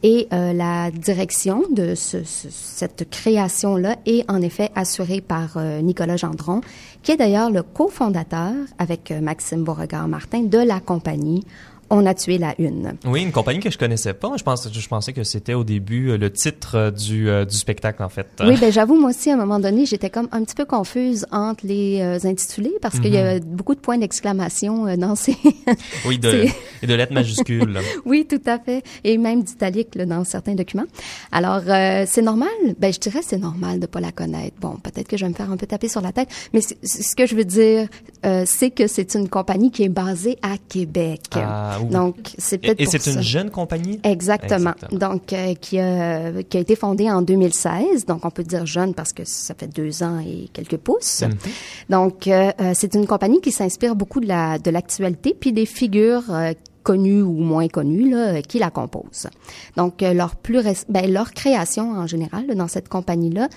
[0.03, 5.81] Et euh, la direction de ce, ce, cette création-là est en effet assurée par euh,
[5.81, 6.61] Nicolas Gendron,
[7.03, 11.45] qui est d'ailleurs le cofondateur avec euh, Maxime Beauregard-Martin de la compagnie
[11.91, 12.97] on a tué la une.
[13.05, 14.33] Oui, une compagnie que je connaissais pas.
[14.37, 17.57] Je pensais, je pensais que c'était au début euh, le titre euh, du, euh, du
[17.57, 18.27] spectacle, en fait.
[18.41, 21.27] Oui, ben j'avoue, moi aussi, à un moment donné, j'étais comme un petit peu confuse
[21.31, 23.41] entre les intitulés parce qu'il y a mhm.
[23.41, 25.37] beaucoup de points d'exclamation dans ces...
[26.07, 26.47] oui, de,
[26.83, 27.79] et de lettres majuscules.
[28.05, 28.83] oui, tout à fait.
[29.05, 30.87] Et même d'italique dans certains documents.
[31.33, 31.63] Alors,
[32.07, 32.49] c'est normal?
[32.79, 34.57] Ben, je dirais c'est normal de pas la connaître.
[34.61, 37.17] Bon, peut-être que je vais me faire un peu taper sur la tête, mais ce
[37.17, 37.89] que je veux dire,
[38.45, 41.23] c'est que c'est une compagnie qui est basée à Québec.
[41.35, 41.76] Ah.
[41.77, 44.01] Ah Donc, c'est peut-être Et, c'est une jeune compagnie?
[44.03, 44.75] Exactement.
[44.93, 48.07] Donc, euh, qui, a, qui a été fondée en 2016.
[48.07, 51.23] Donc, on peut dire jeune parce que ça fait deux ans et quelques pouces.
[51.23, 51.37] Mhm.
[51.91, 55.67] Donc, euh, euh, c'est une compagnie qui s'inspire beaucoup de la de l'actualité puis des
[55.67, 56.25] figures
[56.83, 59.29] connues ou moins connues là, qui la composent.
[59.77, 63.49] Donc leur plus ben, leur création en général dans cette compagnie là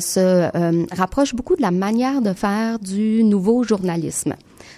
[0.00, 4.34] se rapproche beaucoup de la manière de faire du nouveau journalisme.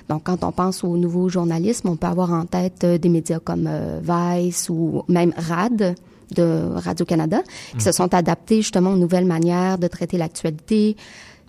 [0.09, 3.39] Donc, quand on pense au nouveau journalisme, on peut avoir en tête euh, des médias
[3.39, 5.95] comme euh, Vice ou même RAD
[6.35, 7.43] de Radio-Canada,
[7.75, 7.93] qui se mm.
[7.93, 10.97] sont adaptés justement aux nouvelles manières de traiter l'actualité,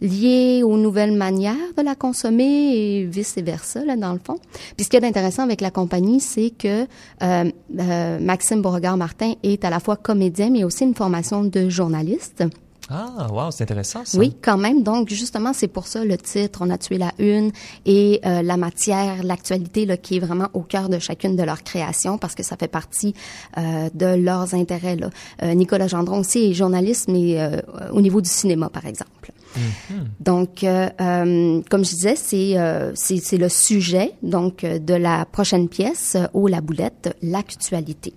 [0.03, 4.37] liées aux nouvelles manières de la consommer et vice-versa, là, dans le fond.
[4.75, 6.83] Puis ce qui est intéressant avec la compagnie, c'est que
[7.23, 12.43] euh, euh, Maxime Beauregard-Martin est à la fois comédien, mais aussi une formation de journaliste.
[12.89, 14.17] Ah, wow, c'est intéressant ça.
[14.17, 14.83] Oui, quand même.
[14.83, 17.51] Donc, justement, c'est pour ça le titre, on a tué la une
[17.85, 21.63] et euh, la matière, l'actualité, là, qui est vraiment au cœur de chacune de leurs
[21.63, 23.13] créations parce que ça fait partie
[23.57, 24.97] euh, de leurs intérêts.
[24.97, 25.09] Là.
[25.43, 27.61] Euh, Nicolas Gendron aussi est journaliste, mais euh,
[27.93, 29.31] au niveau du cinéma, par exemple.
[29.55, 30.03] Mm-hmm.
[30.19, 32.57] Donc, euh, comme je disais, c'est
[32.95, 38.13] c'est le sujet donc de la prochaine pièce, au la boulette, l'actualité.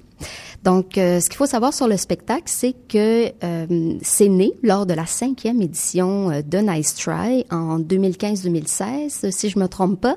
[0.66, 4.84] Donc, euh, ce qu'il faut savoir sur le spectacle, c'est que euh, c'est né lors
[4.84, 10.16] de la cinquième édition euh, de Nice Try en 2015-2016, si je me trompe pas.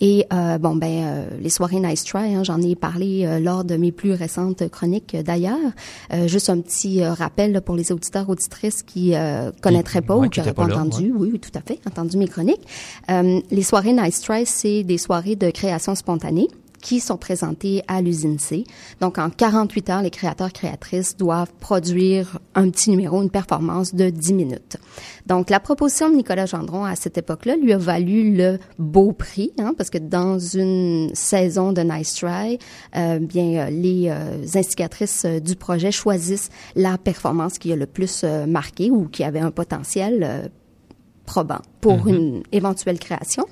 [0.00, 3.92] Et euh, bon, ben les soirées Nice Try, hein, j'en ai parlé lors de mes
[3.92, 5.56] plus récentes chroniques d'ailleurs.
[6.26, 9.14] juste un petit rappel pour les auditeurs auditrices qui
[9.62, 12.66] connaîtraient pas ou qui n'auraient pas, entendu, oui, oui, tout à fait, entendu mes chroniques.
[13.08, 16.48] les soirées Nice Try, c'est des soirées de création spontanée
[16.84, 18.64] qui sont présentés à l'usine C.
[19.00, 24.10] Donc, en 48 heures, les créateurs créatrices doivent produire un petit numéro, une performance de
[24.10, 24.76] 10 minutes.
[25.24, 29.52] Donc, la proposition de Nicolas Gendron à cette époque-là lui a valu le beau prix,
[29.58, 32.58] hein, parce que dans une saison de Nice Try,
[32.96, 37.86] euh, bien, euh, les euh, instigatrices euh, du projet choisissent la performance qui a le
[37.86, 40.50] plus marqué ou qui avait un potentiel
[41.24, 42.14] probant pour mm-hmm.
[42.14, 43.46] une éventuelle création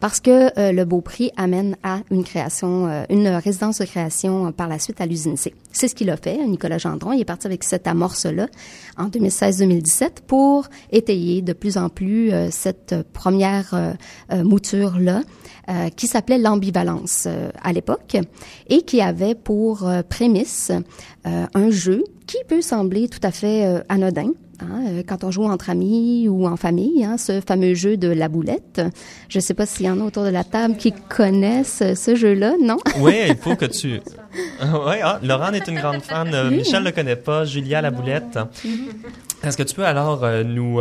[0.00, 4.46] parce que euh, le beau prix amène à une création, euh, une résidence de création
[4.46, 5.54] euh, par la suite à l'usine C.
[5.72, 7.12] C'est ce qu'il a fait, Nicolas Gendron.
[7.12, 8.48] Il est parti avec cette amorce-là
[8.96, 13.96] en 2016-2017 pour étayer de plus en plus cette première
[14.32, 15.22] mouture-là.
[15.96, 17.28] qui s'appelait l'ambivalence
[17.62, 18.16] à l'époque
[18.68, 20.72] et qui avait pour prémisse
[21.24, 24.32] un jeu qui peut sembler tout à fait anodin,
[24.62, 28.08] Hein, euh, quand on joue entre amis ou en famille, hein, ce fameux jeu de
[28.08, 28.80] la boulette.
[29.28, 32.14] Je ne sais pas s'il y en a autour de la table qui connaissent ce
[32.14, 32.78] jeu-là, non?
[33.00, 34.00] Oui, il faut que tu...
[34.62, 36.32] oui, ah, Laurent est une grande fan.
[36.34, 37.44] Euh, Michel ne le connaît pas.
[37.44, 38.38] Julia la boulette.
[38.64, 39.46] Mm-hmm.
[39.46, 40.80] Est-ce que tu peux alors euh, nous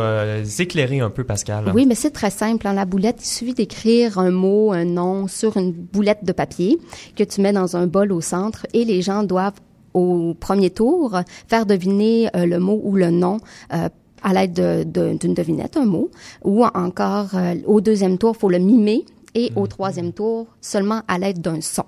[0.60, 1.72] éclairer un peu, Pascal?
[1.74, 2.68] Oui, mais c'est très simple.
[2.68, 2.74] Hein.
[2.74, 6.78] La boulette, il suffit d'écrire un mot, un nom sur une boulette de papier
[7.16, 9.54] que tu mets dans un bol au centre et les gens doivent
[9.94, 13.38] au premier tour, faire deviner euh, le mot ou le nom
[13.74, 13.90] euh,
[14.22, 16.10] à l'aide d'une devinette, un mot,
[16.44, 19.68] ou encore euh, au deuxième tour, faut le mimer, et au mhm.
[19.68, 21.86] troisième tour, seulement à l'aide d'un son.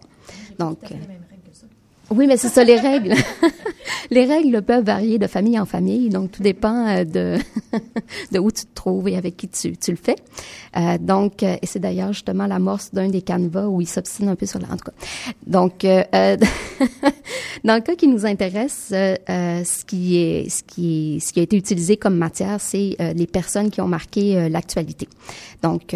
[0.57, 0.77] Donc,
[2.11, 3.13] oui, mais c'est ça les règles.
[4.09, 7.37] les règles peuvent varier de famille en famille, donc tout dépend euh, de
[8.31, 10.15] de où tu te trouves et avec qui tu, tu le fais.
[10.77, 14.35] Euh, donc, euh, et c'est d'ailleurs justement l'amorce d'un des canevas où il s'obstine un
[14.35, 14.67] peu sur la.
[14.67, 14.93] En tout cas,
[15.45, 15.81] donc
[17.63, 21.57] dans le cas qui nous intéresse, ce qui est ce qui ce qui a été
[21.57, 25.07] utilisé comme matière, c'est les personnes qui ont marqué l'actualité,
[25.61, 25.95] donc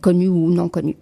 [0.00, 0.96] connues ou non connues.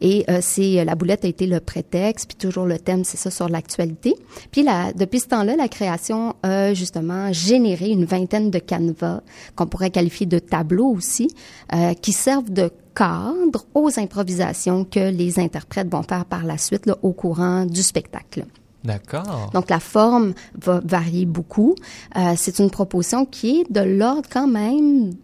[0.00, 3.48] Et c'est la boulette a été le prétexte, puis toujours le thème, c'est ça sur
[3.48, 4.14] l'actualité
[4.50, 9.20] puis là, depuis ce temps-là, création a justement généré une vingtaine de canevas
[9.56, 11.28] qu'on pourrait qualifier de tableaux aussi,
[11.74, 16.86] euh, qui servent de cadre aux improvisations que les interprètes vont faire par la suite
[16.86, 18.46] là, au courant du spectacle.
[18.84, 19.50] D'accord.
[19.54, 21.74] Donc la forme va varier beaucoup.
[22.16, 25.14] Euh, c'est une proposition qui est de l'ordre quand même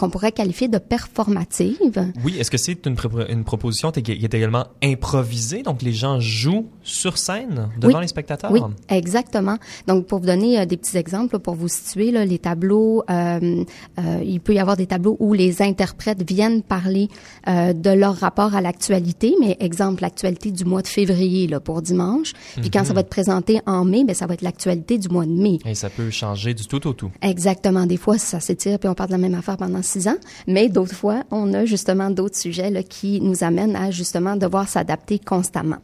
[0.00, 2.10] qu'on pourrait qualifier de performative.
[2.24, 2.96] Oui, est-ce que c'est une,
[3.28, 8.50] une proposition qui est également improvisée, donc les gens jouent sur scène devant les spectateurs?
[8.50, 9.58] Oui, exactement.
[9.86, 13.64] Donc, pour vous donner euh, des petits exemples, pour vous situer, là, les tableaux, euh,
[13.98, 17.08] euh, il peut y avoir des tableaux où les interprètes viennent parler
[17.46, 22.32] de leur rapport à l'actualité, mais exemple, l'actualité du mois de février là, pour dimanche.
[22.56, 22.94] Puis quand ça mhm.
[22.94, 25.58] va être présenté en mai, ben, ça va être l'actualité du mois de mai.
[25.66, 27.10] Et ça peut changer du tout au tout.
[27.20, 27.86] Exactement.
[27.86, 30.16] Des fois, ça s'étire, puis on parle de la même affaire pendant six ans.
[30.46, 34.68] Mais d'autres fois, on a justement d'autres sujets là, qui nous amènent à justement devoir
[34.68, 35.78] s'adapter constamment.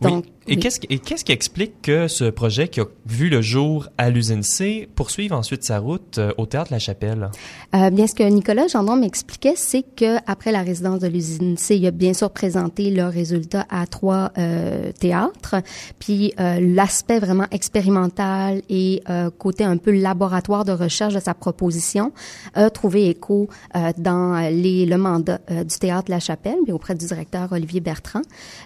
[0.00, 4.42] Donc, et qu'est-ce qui explique que ce projet qui a vu le jour à l'usine
[4.42, 7.30] C poursuive ensuite sa route euh, au théâtre La Chapelle?
[7.74, 11.76] Euh, Bien, ce que Nicolas Gendron m'expliquait, c'est que après la résidence de l'usine C,
[11.76, 15.56] il a bien sûr présenté leurs résultats à trois euh, théâtres,
[15.98, 21.34] puis euh, l'aspect vraiment expérimental et euh, côté un peu laboratoire de recherche de sa
[21.34, 22.12] proposition
[22.54, 23.48] a trouvé écho
[23.96, 28.22] dans les, le mandat du théâtre La Chapelle, puis auprès du directeur Olivier Bertrand,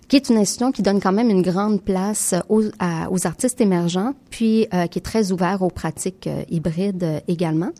[0.09, 2.63] qui est une institution qui donne quand même une grande place aux,
[3.11, 7.71] aux artistes émergents, puis euh, qui est très ouvert aux pratiques euh, hybrides euh, également.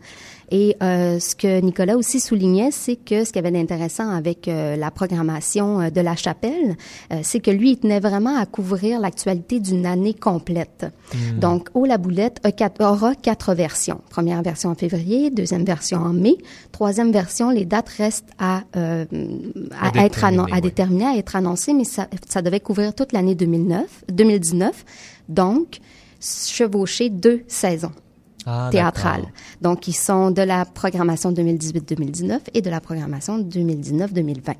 [0.49, 4.77] Et euh, ce que Nicolas aussi soulignait, c'est que ce qui avait d'intéressant avec euh,
[4.77, 6.77] la programmation euh, de la chapelle,
[7.21, 10.85] c'est que lui, il tenait vraiment à couvrir l'actualité d'une année complète.
[11.13, 11.39] Hmm.
[11.39, 12.41] Donc, Au La Boulette
[12.79, 14.01] aura quatre versions.
[14.09, 16.37] Première version en février, deuxième version en mai,
[16.71, 19.05] troisième version, les dates restent à, à,
[19.81, 24.05] à être à déterminer, à être annoncées, mais ça, ça devait couvrir toute l'année 2009,
[24.11, 24.85] 2019.
[25.29, 25.79] Donc,
[26.19, 27.91] chevaucher deux saisons
[28.49, 29.25] ah, théâtrale.
[29.61, 34.55] Donc, ils sont de la programmation 2018-2019 et de la programmation 2019-2020.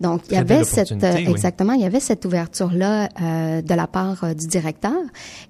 [0.00, 3.74] Donc, il y avait cette euh, exactement, il y avait cette ouverture là euh, de
[3.74, 4.96] la part euh, du directeur,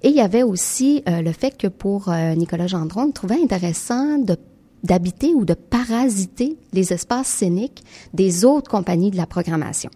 [0.03, 4.17] et il y avait aussi euh, le fait que pour Nicolas Gendron, il trouvait intéressant
[4.17, 4.35] de
[4.83, 9.89] d'habiter ou de parasiter les espaces scéniques des autres compagnies de la programmation.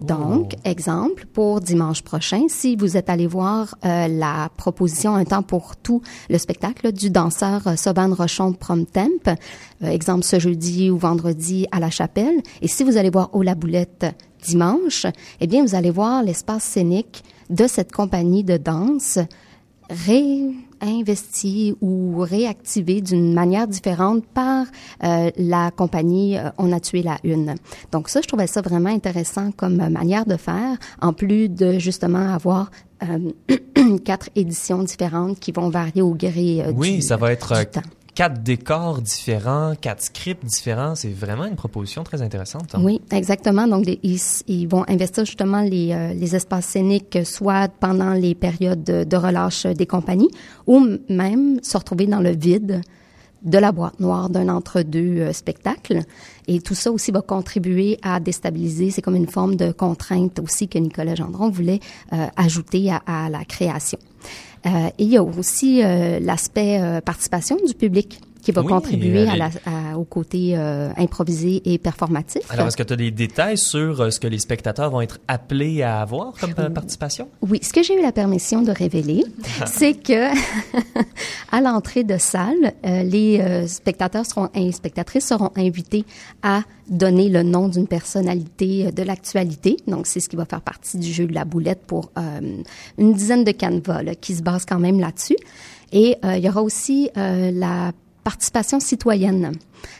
[0.00, 0.60] Donc, oh.
[0.64, 5.76] exemple, pour dimanche prochain, si vous êtes allé voir euh, la proposition Un temps pour
[5.76, 10.98] tout, le spectacle du danseur euh, Soban Rochon Prom Temp, euh, exemple ce jeudi ou
[10.98, 14.06] vendredi à la chapelle, et si vous allez voir Au la Boulette
[14.42, 15.06] dimanche,
[15.40, 19.18] eh bien, vous allez voir l'espace scénique de cette compagnie de danse
[20.82, 24.66] réinvesti ou réactivé d'une manière différente par
[25.04, 27.54] euh, la compagnie euh, On a tué la une.
[27.92, 32.34] Donc ça, je trouvais ça vraiment intéressant comme manière de faire, en plus de justement
[32.34, 32.70] avoir
[33.02, 37.80] euh, quatre éditions différentes qui vont varier au gré oui, du, ça va être temps
[38.14, 40.94] quatre décors différents, quatre scripts différents.
[40.94, 42.74] C'est vraiment une proposition très intéressante.
[42.74, 42.80] Hein.
[42.82, 43.66] Oui, exactement.
[43.66, 49.16] Donc, ils, vont investir justement les, euh, les, espaces scéniques, soit pendant les périodes de,
[49.16, 50.30] relâche des compagnies,
[50.66, 52.82] ou même se retrouver dans le vide
[53.42, 56.02] de la boîte noire d'un entre-deux euh, spectacles.
[56.46, 58.90] Et tout ça aussi va contribuer à déstabiliser.
[58.90, 61.80] C'est comme une forme de contrainte aussi que Nicolas Gendron voulait
[62.12, 63.98] euh, ajouter à la création.
[64.66, 69.26] Euh, et il y a aussi euh, l'aspect euh, participation du public qui va contribuer
[69.28, 69.50] à la,
[69.96, 72.42] au côté euh, improvisé et performatif.
[72.50, 75.82] Alors, est-ce que tu as des détails sur ce que les spectateurs vont être appelés
[75.82, 77.28] à avoir comme participation?
[77.40, 79.24] Oui, ce que j'ai eu la permission de révéler,
[79.66, 80.28] c'est que
[81.52, 86.04] à l'entrée de salle, les spectateurs seront et spectatrices seront invités
[86.42, 89.76] à donner le nom d'une personnalité de l'actualité.
[89.86, 92.10] Donc, c'est ce qui va faire partie du jeu de la boulette pour
[92.98, 95.36] une dizaine de canevas là, qui se basent quand même là-dessus.
[95.92, 97.92] Et euh, il y aura aussi euh, la
[98.24, 99.52] participation citoyenne.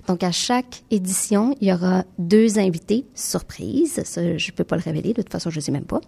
[0.07, 4.01] Donc, à chaque édition, il y aura deux invités surprise.
[4.05, 5.13] Ça, je peux pas le révéler.
[5.13, 6.01] De toute façon, je sais même pas.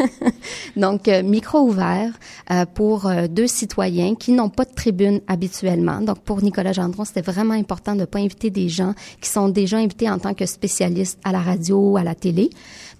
[0.76, 2.12] Donc, euh, micro ouvert
[2.50, 6.00] euh, pour euh, deux citoyens qui n'ont pas de tribune habituellement.
[6.00, 9.48] Donc, pour Nicolas Gendron, c'était vraiment important de ne pas inviter des gens qui sont
[9.48, 12.50] déjà invités en tant que spécialistes à la radio, ou à la télé.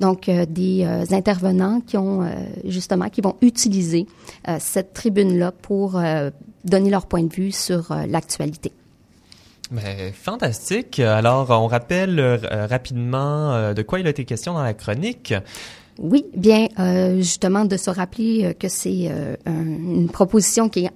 [0.01, 2.29] Donc, des intervenants qui ont
[2.65, 4.07] justement, qui vont utiliser
[4.59, 6.01] cette tribune-là pour
[6.65, 8.73] donner leur point de vue sur l'actualité.
[9.73, 11.01] Mais fantastique.
[11.01, 15.33] Alors, on rappelle euh, rapidement euh, de quoi il a été question dans la chronique.
[15.99, 19.11] Oui, bien, euh, justement, de se rappeler que c'est
[19.47, 20.91] une proposition qui est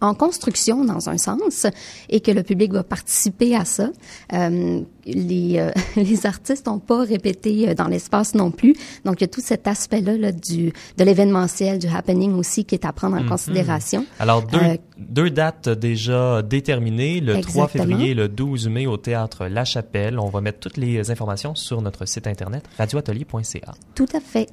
[0.00, 1.66] en construction dans un sens
[2.08, 3.90] et que le public va participer à ça.
[4.32, 8.74] Euh, les, euh, les artistes n'ont pas répété euh, dans l'espace non plus.
[9.04, 12.74] Donc, il y a tout cet aspect-là là, du, de l'événementiel, du happening aussi qui
[12.74, 13.28] est à prendre en mhm.
[13.28, 14.06] considération.
[14.18, 19.46] Alors, deux, deux dates déjà déterminées, le 3 février et le 12 mai au Théâtre
[19.46, 20.18] La Chapelle.
[20.18, 23.74] On va mettre toutes les informations sur notre site Internet radioatelier.ca.
[23.94, 24.48] Tout à fait.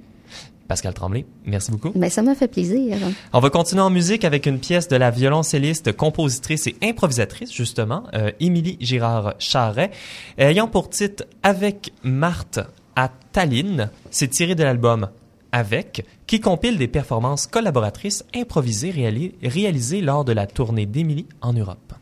[0.68, 1.92] Pascal Tremblay, merci beaucoup.
[1.96, 2.98] Ben, ça m'a fait plaisir.
[3.34, 8.04] On va continuer en musique avec une pièce de la violoncelliste, compositrice et improvisatrice, justement,
[8.14, 9.92] euh, Émilie Girard-Charret,
[10.38, 12.60] ayant pour titre Avec Marthe
[12.96, 13.90] à Tallinn.
[14.12, 15.10] C'est tiré de l'album
[15.52, 18.92] Avec, qui compile des performances collaboratrices improvisées
[19.44, 21.94] réalisées lors de la tournée d'Émilie en Europe.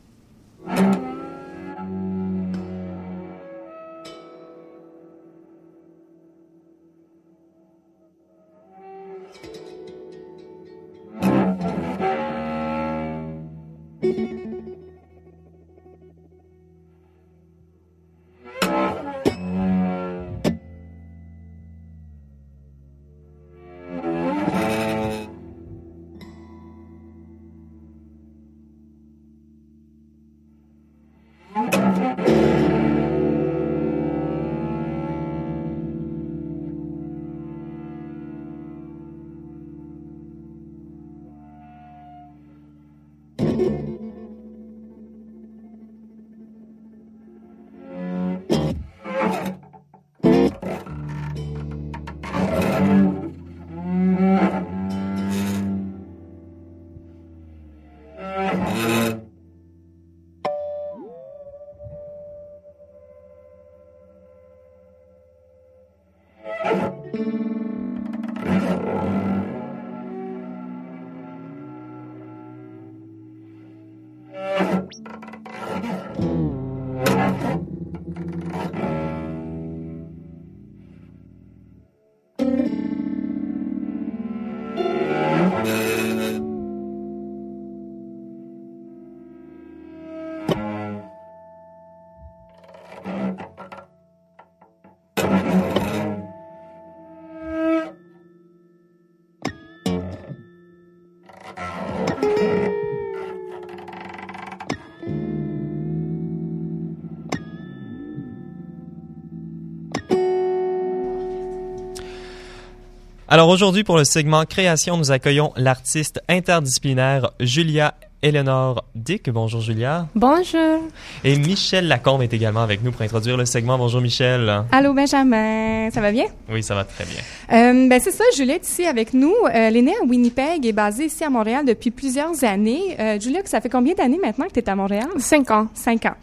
[113.28, 117.96] Alors aujourd'hui, pour le segment création, nous accueillons l'artiste interdisciplinaire Julia
[118.26, 119.30] Eleanor Dick.
[119.30, 120.08] Bonjour Julia.
[120.16, 120.82] Bonjour.
[121.24, 123.78] Et Michel Lacombe est également avec nous pour introduire le segment.
[123.78, 124.64] Bonjour Michel.
[124.72, 126.26] Allô Benjamin, ça va bien?
[126.50, 127.20] Oui, ça va très bien.
[127.54, 129.30] Euh, ben c'est ça, Juliette ici avec nous.
[129.30, 132.96] Euh, elle est née à Winnipeg et basée ici à Montréal depuis plusieurs années.
[133.00, 135.08] Euh, Juliette, ça fait combien d'années maintenant que tu es à Montréal?
[135.20, 135.68] Cinq ans.
[135.76, 136.16] Cinq ans.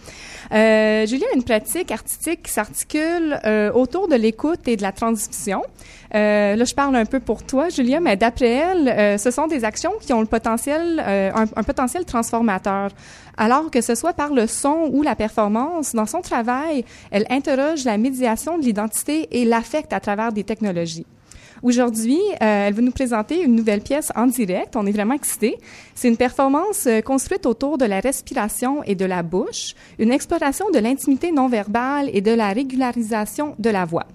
[0.52, 4.92] Euh, Julia a une pratique artistique qui s'articule euh, autour de l'écoute et de la
[4.92, 5.62] transmission.
[6.14, 9.46] Euh, là, je parle un peu pour toi, Julia, mais d'après elle, euh, ce sont
[9.46, 12.90] des actions qui ont le potentiel, euh, un, un, potentiel transformateur.
[13.36, 17.84] Alors que ce soit par le son ou la performance, dans son travail, elle interroge
[17.84, 21.06] la médiation de l'identité et l'affect à travers des technologies.
[21.62, 24.74] Aujourd'hui, euh, elle va nous présenter une nouvelle pièce en direct.
[24.76, 25.56] On est vraiment excités.
[25.94, 30.66] C'est une performance euh, construite autour de la respiration et de la bouche, une exploration
[30.74, 34.06] de l'intimité non verbale et de la régularisation de la voix.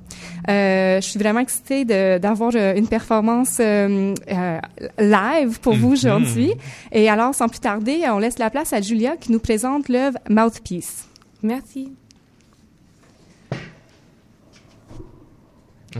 [0.49, 1.85] Euh, je suis vraiment excitée
[2.19, 4.59] d'avoir euh, une performance euh, euh,
[4.99, 5.93] live pour vous Mhm.
[5.93, 6.51] aujourd'hui.
[6.91, 10.17] Et alors, sans plus tarder, on laisse la place à Julia qui nous présente l'œuvre
[10.29, 11.05] Mouthpiece.
[11.43, 11.91] Merci.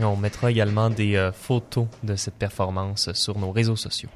[0.04, 4.10] On mettra également des euh, photos de cette performance sur nos réseaux sociaux.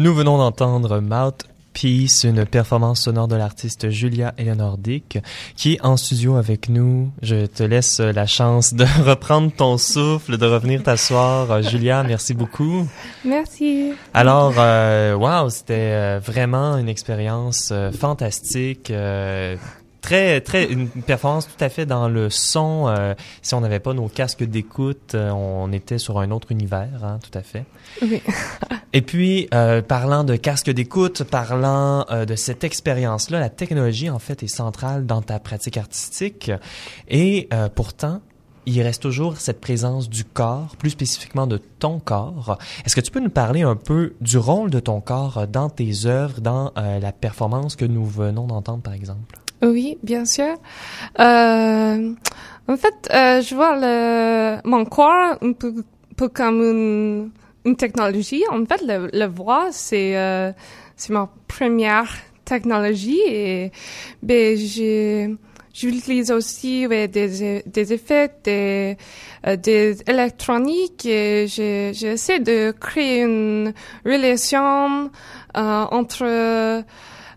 [0.00, 5.18] Nous venons d'entendre Mouthpiece, une performance sonore de l'artiste Julia Eleanor Dick,
[5.56, 7.10] qui est en studio avec nous.
[7.20, 11.50] Je te laisse la chance de reprendre ton souffle, de revenir t'asseoir.
[11.50, 12.88] Euh, Julia, merci beaucoup.
[13.26, 13.92] Merci.
[14.14, 18.90] Alors, euh, wow, c'était euh, vraiment une expérience euh, fantastique.
[18.90, 19.56] euh,
[20.10, 22.88] Très, très, une performance tout à fait dans le son.
[22.88, 27.04] euh, si on n'avait pas nos casques d'écoute, euh, on était sur un autre univers,
[27.04, 27.64] hein, tout à fait.
[28.02, 28.20] Oui.
[28.92, 34.18] Et puis, euh, parlant de casque d'écoute, parlant euh, de cette expérience-là, la technologie, en
[34.18, 36.50] fait, est centrale dans ta pratique artistique.
[37.06, 38.20] Et euh, pourtant,
[38.66, 42.58] il reste toujours cette présence du corps, plus spécifiquement de ton corps.
[42.84, 46.06] Est-ce que tu peux nous parler un peu du rôle de ton corps dans tes
[46.06, 49.38] œuvres, dans euh, la performance que nous venons d'entendre, par exemple?
[49.62, 50.56] Oui, bien sûr.
[51.18, 52.14] Euh,
[52.68, 55.74] en fait, euh, je vois le, mon corps un peu,
[56.16, 57.30] peu comme une,
[57.64, 58.42] une technologie.
[58.50, 60.52] En fait, le, le voix, c'est euh,
[61.10, 62.10] ma première
[62.44, 63.70] technologie et
[64.22, 64.56] ben
[65.72, 68.96] J'utilise aussi ouais, des, des effets, des,
[69.46, 73.72] euh, des électroniques et j'essaie de créer une
[74.04, 75.10] relation
[75.56, 76.82] euh, entre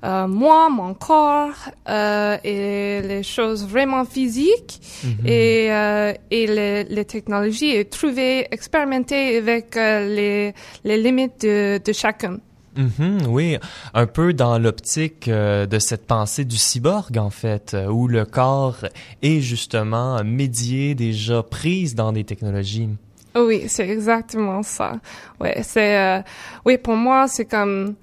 [0.04, 4.82] euh, moi, mon corps euh, et les choses vraiment physiques
[5.26, 11.94] et, euh, et les, les technologies et trouver, expérimenter avec les, les limites de, de
[11.94, 12.40] chacun.
[12.76, 13.58] Mhm, oui,
[13.94, 18.26] un peu dans l'optique euh, de cette pensée du cyborg, en fait, euh, où le
[18.26, 18.78] corps
[19.22, 22.90] est justement médié, déjà prise dans des technologies.
[23.36, 24.94] Oui, c'est exactement ça.
[25.40, 26.22] Ouais, c'est euh,
[26.66, 27.96] oui pour moi c'est comme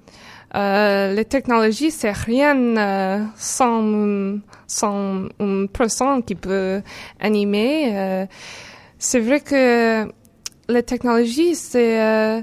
[0.55, 6.81] euh, les technologies c'est rien euh, sans sans une personne qui peut
[7.19, 7.91] animer.
[7.97, 8.25] euh.
[8.99, 10.05] c'est vrai que
[10.69, 12.41] les technologies c'est euh,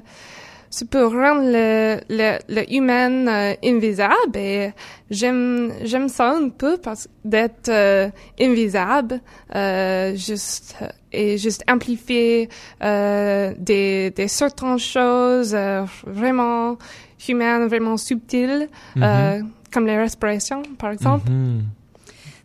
[0.70, 4.72] ça peut rendre le, le, le humain euh, invisible et
[5.10, 9.20] j'aime j'aime ça un peu parce d'être euh, invisible
[9.54, 12.50] euh, juste euh, et juste amplifier
[12.82, 16.76] euh, des des certaines choses euh, vraiment
[17.28, 19.40] humaines vraiment subtiles euh,
[19.72, 21.62] comme les respirations par exemple Mhm.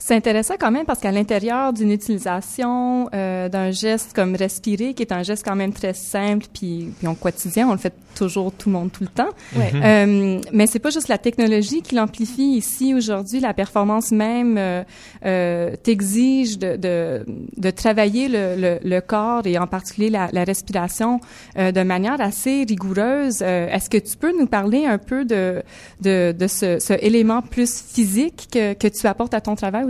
[0.06, 5.02] C'est intéressant quand même parce qu'à l'intérieur d'une utilisation euh, d'un geste comme respirer, qui
[5.02, 8.52] est un geste quand même très simple, puis, puis au quotidien, on le fait toujours
[8.52, 9.30] tout le monde tout le temps.
[9.56, 9.72] Ouais.
[9.74, 13.40] Euh, mais c'est pas juste la technologie qui l'amplifie ici aujourd'hui.
[13.40, 14.84] La performance même euh,
[15.26, 17.26] euh, t'exige de, de,
[17.56, 21.22] de travailler le, le, le corps et en particulier la, la respiration
[21.58, 23.40] euh, de manière assez rigoureuse.
[23.42, 25.64] Euh, Est-ce que tu peux nous parler un peu de,
[26.02, 29.86] de, de ce, ce élément plus physique que, que tu apportes à ton travail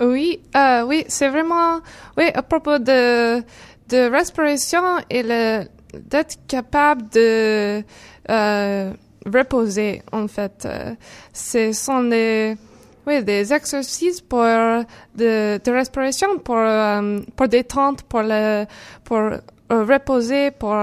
[0.00, 1.80] Oui, euh, oui, c'est vraiment,
[2.16, 3.40] oui, à propos de,
[3.88, 7.82] de respiration et d'être capable de,
[8.30, 8.92] euh,
[9.26, 10.66] reposer, en fait.
[11.32, 12.56] Ce sont des,
[13.06, 18.22] oui, des exercices pour, de, respiration pour, euh, pour détente, pour
[19.04, 19.30] pour
[19.70, 20.74] reposer, pour,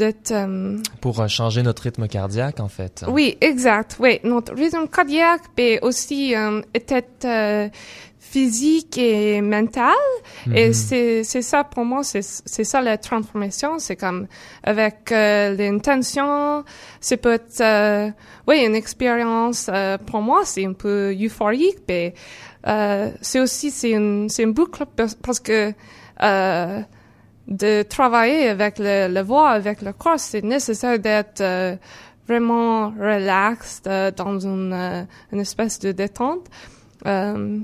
[0.00, 3.04] euh, Pour euh, changer notre rythme cardiaque, en fait.
[3.08, 3.96] oui, exact.
[4.00, 7.68] Oui, notre rythme cardiaque, mais aussi euh, peut-être euh,
[8.18, 9.94] physique et mental.
[10.52, 10.72] Et Mhm.
[10.74, 13.78] c'est c'est ça pour moi, c'est c'est ça la transformation.
[13.78, 14.26] C'est comme
[14.64, 16.64] avec euh, l'intention,
[17.00, 18.10] c'est peut être euh,
[18.48, 22.14] oui une expérience euh, pour moi, c'est un peu euphorique, mais
[22.66, 25.72] euh, c'est aussi c'est une c'est une boucle parce parce que
[26.22, 26.80] euh,
[27.48, 31.76] de travailler avec le, le voix, avec le corps, c'est nécessaire d'être euh,
[32.26, 36.46] vraiment relax euh, dans une, euh, une espèce de détente.
[37.06, 37.58] Euh,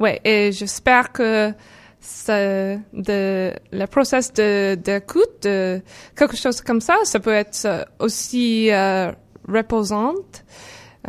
[0.00, 1.52] ouais, et j'espère que
[2.00, 5.82] ça, de, le process de, d'écoute, de
[6.16, 9.10] quelque chose comme ça, ça peut être aussi euh,
[9.48, 10.44] reposante.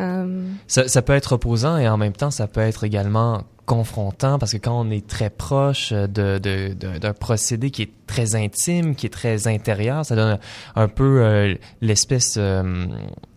[0.00, 4.52] Euh, Ça, peut être reposant et en même temps, ça peut être également confrontant parce
[4.52, 9.46] que quand on est très proche d'un procédé qui est très intime, qui est très
[9.46, 10.38] intérieur, ça donne
[10.74, 12.86] un peu euh, l'espèce, euh,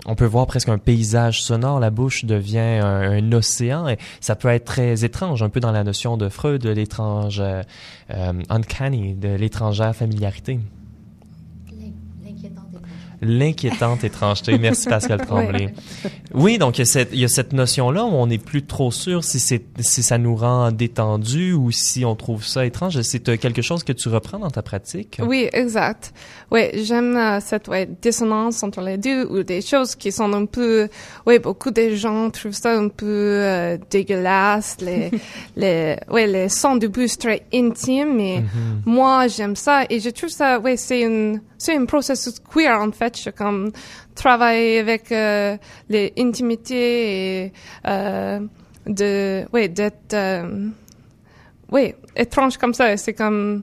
[0.05, 4.47] on peut voir presque un paysage sonore, la bouche devient un, océan et ça peut
[4.47, 7.43] être très étrange, un peu dans la notion de Freud, de l'étrange
[8.49, 10.59] uncanny, de l'étrangère familiarité.
[13.21, 14.57] L'inquiétante étrangeté.
[14.57, 15.73] Merci Pascal Tremblay.
[16.33, 18.63] Oui, donc il y a cette, il y a cette notion-là où on n'est plus
[18.63, 22.99] trop sûr si, c'est, si ça nous rend détendu ou si on trouve ça étrange.
[23.01, 25.19] C'est euh, quelque chose que tu reprends dans ta pratique?
[25.23, 26.13] Oui, exact.
[26.51, 30.45] Oui, j'aime euh, cette ouais, dissonance entre les deux ou des choses qui sont un
[30.45, 30.87] peu...
[31.27, 34.77] Oui, beaucoup de gens trouvent ça un peu euh, dégueulasse.
[34.81, 35.11] Les,
[35.55, 38.19] les, ouais, les sons de bouche très intimes.
[38.19, 38.81] Et Mhm.
[38.85, 39.83] moi, j'aime ça.
[39.89, 40.59] Et je trouve ça...
[40.59, 43.10] Oui, c'est une, c'est un processus queer, en fait.
[43.35, 43.71] Comme
[44.15, 45.57] travailler avec euh,
[45.89, 47.53] les intimités et
[47.87, 48.39] euh,
[48.85, 50.69] de, oui, d'être, euh,
[51.71, 52.95] oui, étrange comme ça.
[52.97, 53.61] C'est comme,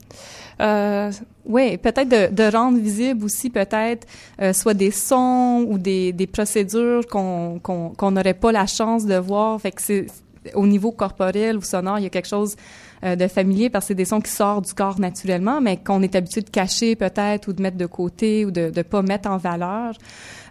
[0.61, 1.11] euh,
[1.47, 4.07] oui, peut-être de, de, rendre visible aussi peut-être
[4.41, 9.17] euh, soit des sons ou des, des procédures qu'on qu'on n'aurait pas la chance de
[9.17, 9.61] voir.
[9.61, 10.07] Fait que c'est
[10.55, 12.57] au niveau corporel ou sonore, il y a quelque chose
[13.05, 16.03] euh, de familier parce que c'est des sons qui sortent du corps naturellement, mais qu'on
[16.03, 19.31] est habitué de cacher peut-être ou de mettre de côté ou de ne pas mettre
[19.31, 19.95] en valeur.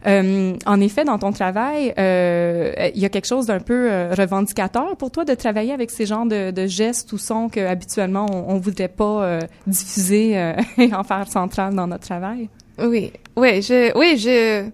[0.05, 4.13] Euh, en effet, dans ton travail, euh, il y a quelque chose d'un peu euh,
[4.13, 8.27] revendicateur pour toi de travailler avec ces genres de, de gestes ou sons que habituellement
[8.31, 10.31] on, voudrait pas euh, diffuser
[10.77, 12.49] et en faire central dans notre travail?
[12.79, 14.69] Oui, oui, je, oui, je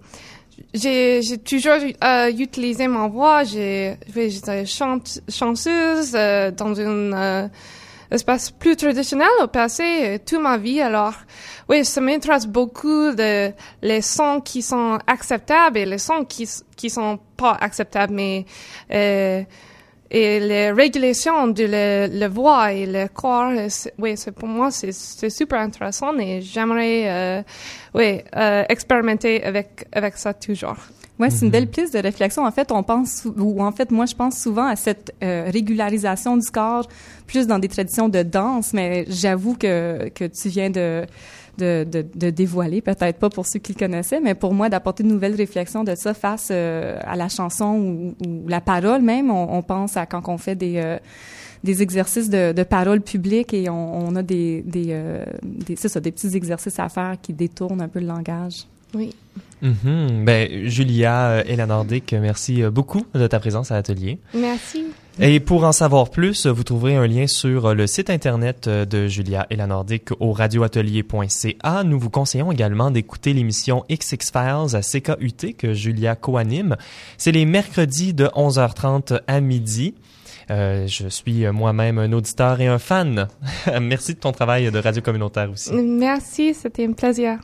[0.74, 3.44] j'ai, j'ai toujours euh, utilisé ma voix.
[3.44, 7.48] J'ai, j'étais chante, chanteuse euh, dans un euh,
[8.12, 10.82] espace plus traditionnel au passé euh, toute ma vie.
[10.82, 11.14] Alors,
[11.70, 13.52] oui, ça m'intéresse beaucoup de
[13.82, 18.46] les sons qui sont acceptables et les sons qui qui sont pas acceptables, mais
[18.92, 19.44] euh,
[20.14, 23.52] et les régulations de la le voix et le corps,
[23.98, 27.42] oui, c'est pour moi c'est c'est super intéressant et j'aimerais euh,
[27.96, 30.78] oui euh, expérimenter avec avec ça toujours.
[31.20, 32.44] Ouais, c'est une belle piste de réflexion.
[32.44, 36.38] En fait, on pense, ou en fait, moi, je pense souvent à cette euh, régularisation
[36.38, 36.88] du corps,
[37.28, 41.06] plus dans des traditions de danse, mais j'avoue que, que tu viens de,
[41.58, 45.04] de, de, de dévoiler, peut-être pas pour ceux qui le connaissaient, mais pour moi, d'apporter
[45.04, 49.30] de nouvelles réflexions de ça face euh, à la chanson ou, ou, la parole même.
[49.32, 50.78] On, on, pense à quand on fait des...
[50.78, 50.98] Euh,
[51.64, 56.02] des exercices de, de parole publique et on, on a des, des, euh, des ça,
[56.02, 58.66] des petits exercices à faire qui détournent un peu le langage.
[58.94, 59.16] Oui.
[59.62, 60.26] Mm -hmm.
[60.26, 64.20] Ben, Julia et la Nordique, merci beaucoup de ta présence à l'atelier.
[64.34, 64.88] Merci.
[65.20, 69.46] Et pour en savoir plus, vous trouverez un lien sur le site internet de Julia
[69.52, 71.84] et la Nordique au radioatelier.ca.
[71.84, 76.78] Nous vous conseillons également d'écouter l'émission XX Files à CKUT que Julia co-anime.
[77.20, 79.94] C'est les mercredis de 11h30 à midi.
[80.50, 83.28] Euh, je suis moi-même un auditeur et un fan.
[83.82, 85.74] Merci de ton travail de radio communautaire aussi.
[85.74, 87.40] Merci, c'était un plaisir.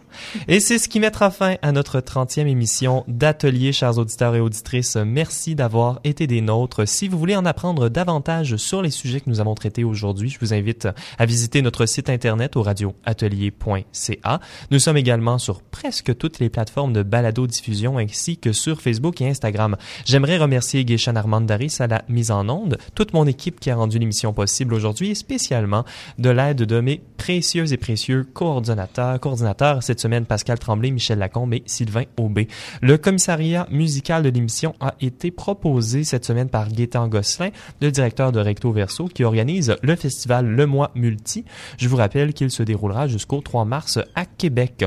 [0.48, 4.96] Et c'est ce qui mettra fin à notre 30e émission d'Atelier, chers auditeurs et auditrices.
[4.96, 6.88] Merci d'avoir été des nôtres.
[6.88, 10.40] Si vous voulez en apprendre davantage sur les sujets que nous avons traités aujourd'hui, je
[10.40, 10.88] vous invite
[11.18, 14.40] à visiter notre site internet au radioatelier.ca.
[14.72, 19.30] Nous sommes également sur presque toutes les plateformes de balado-diffusion ainsi que sur Facebook et
[19.30, 19.78] Instagram.
[20.06, 24.00] J'aimerais remercier Geishan Armandaris à la mise en onde toute mon équipe qui a rendu
[24.00, 25.86] l'émission possible aujourd'hui et spécialement
[26.18, 29.20] de l'aide de mes précieux et précieux coordonnateurs.
[29.20, 32.48] Coordinateurs cette semaine, Pascal Tremblay, Michel Lacombe et Sylvain Aubé.
[32.82, 37.50] Le commissariat musical de l'émission a été proposé cette semaine par Gaétan Gosselin,
[37.82, 41.46] le directeur de Recto Verso, qui organise le festival Le Mois Multi.
[41.78, 44.86] Je vous rappelle qu'il se déroulera jusqu'au 3 mars à Québec.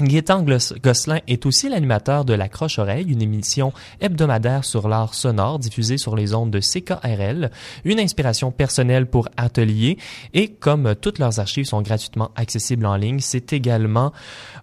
[0.00, 0.44] Gaétan
[0.82, 6.16] Gosselin est aussi l'animateur de La Croche-Oreille, une émission hebdomadaire sur l'art sonore diffusée sur
[6.16, 7.52] les ondes de CKRL,
[7.84, 9.96] une inspiration personnelle pour ateliers
[10.32, 14.12] et comme toutes leurs archives sont gratuitement accessibles en ligne, c'est également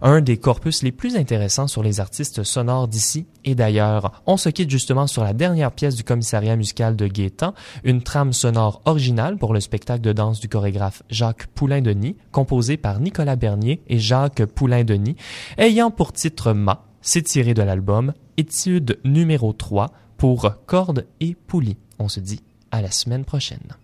[0.02, 4.22] un des corpus les plus intéressants sur les artistes sonores d'ici et d'ailleurs.
[4.26, 7.54] On se quitte justement sur la dernière pièce du commissariat musical de Gaétan,
[7.84, 13.00] une trame sonore originale pour le spectacle de danse du chorégraphe Jacques Poulain-Denis, composé par
[13.00, 15.16] Nicolas Bernier et Jacques Poulain-Denis,
[15.58, 16.84] ayant pour titre Ma.
[17.00, 21.78] C'est tiré de l'album Étude numéro 3 pour cordes et poulies.
[21.98, 23.76] On se dit à la semaine prochaine.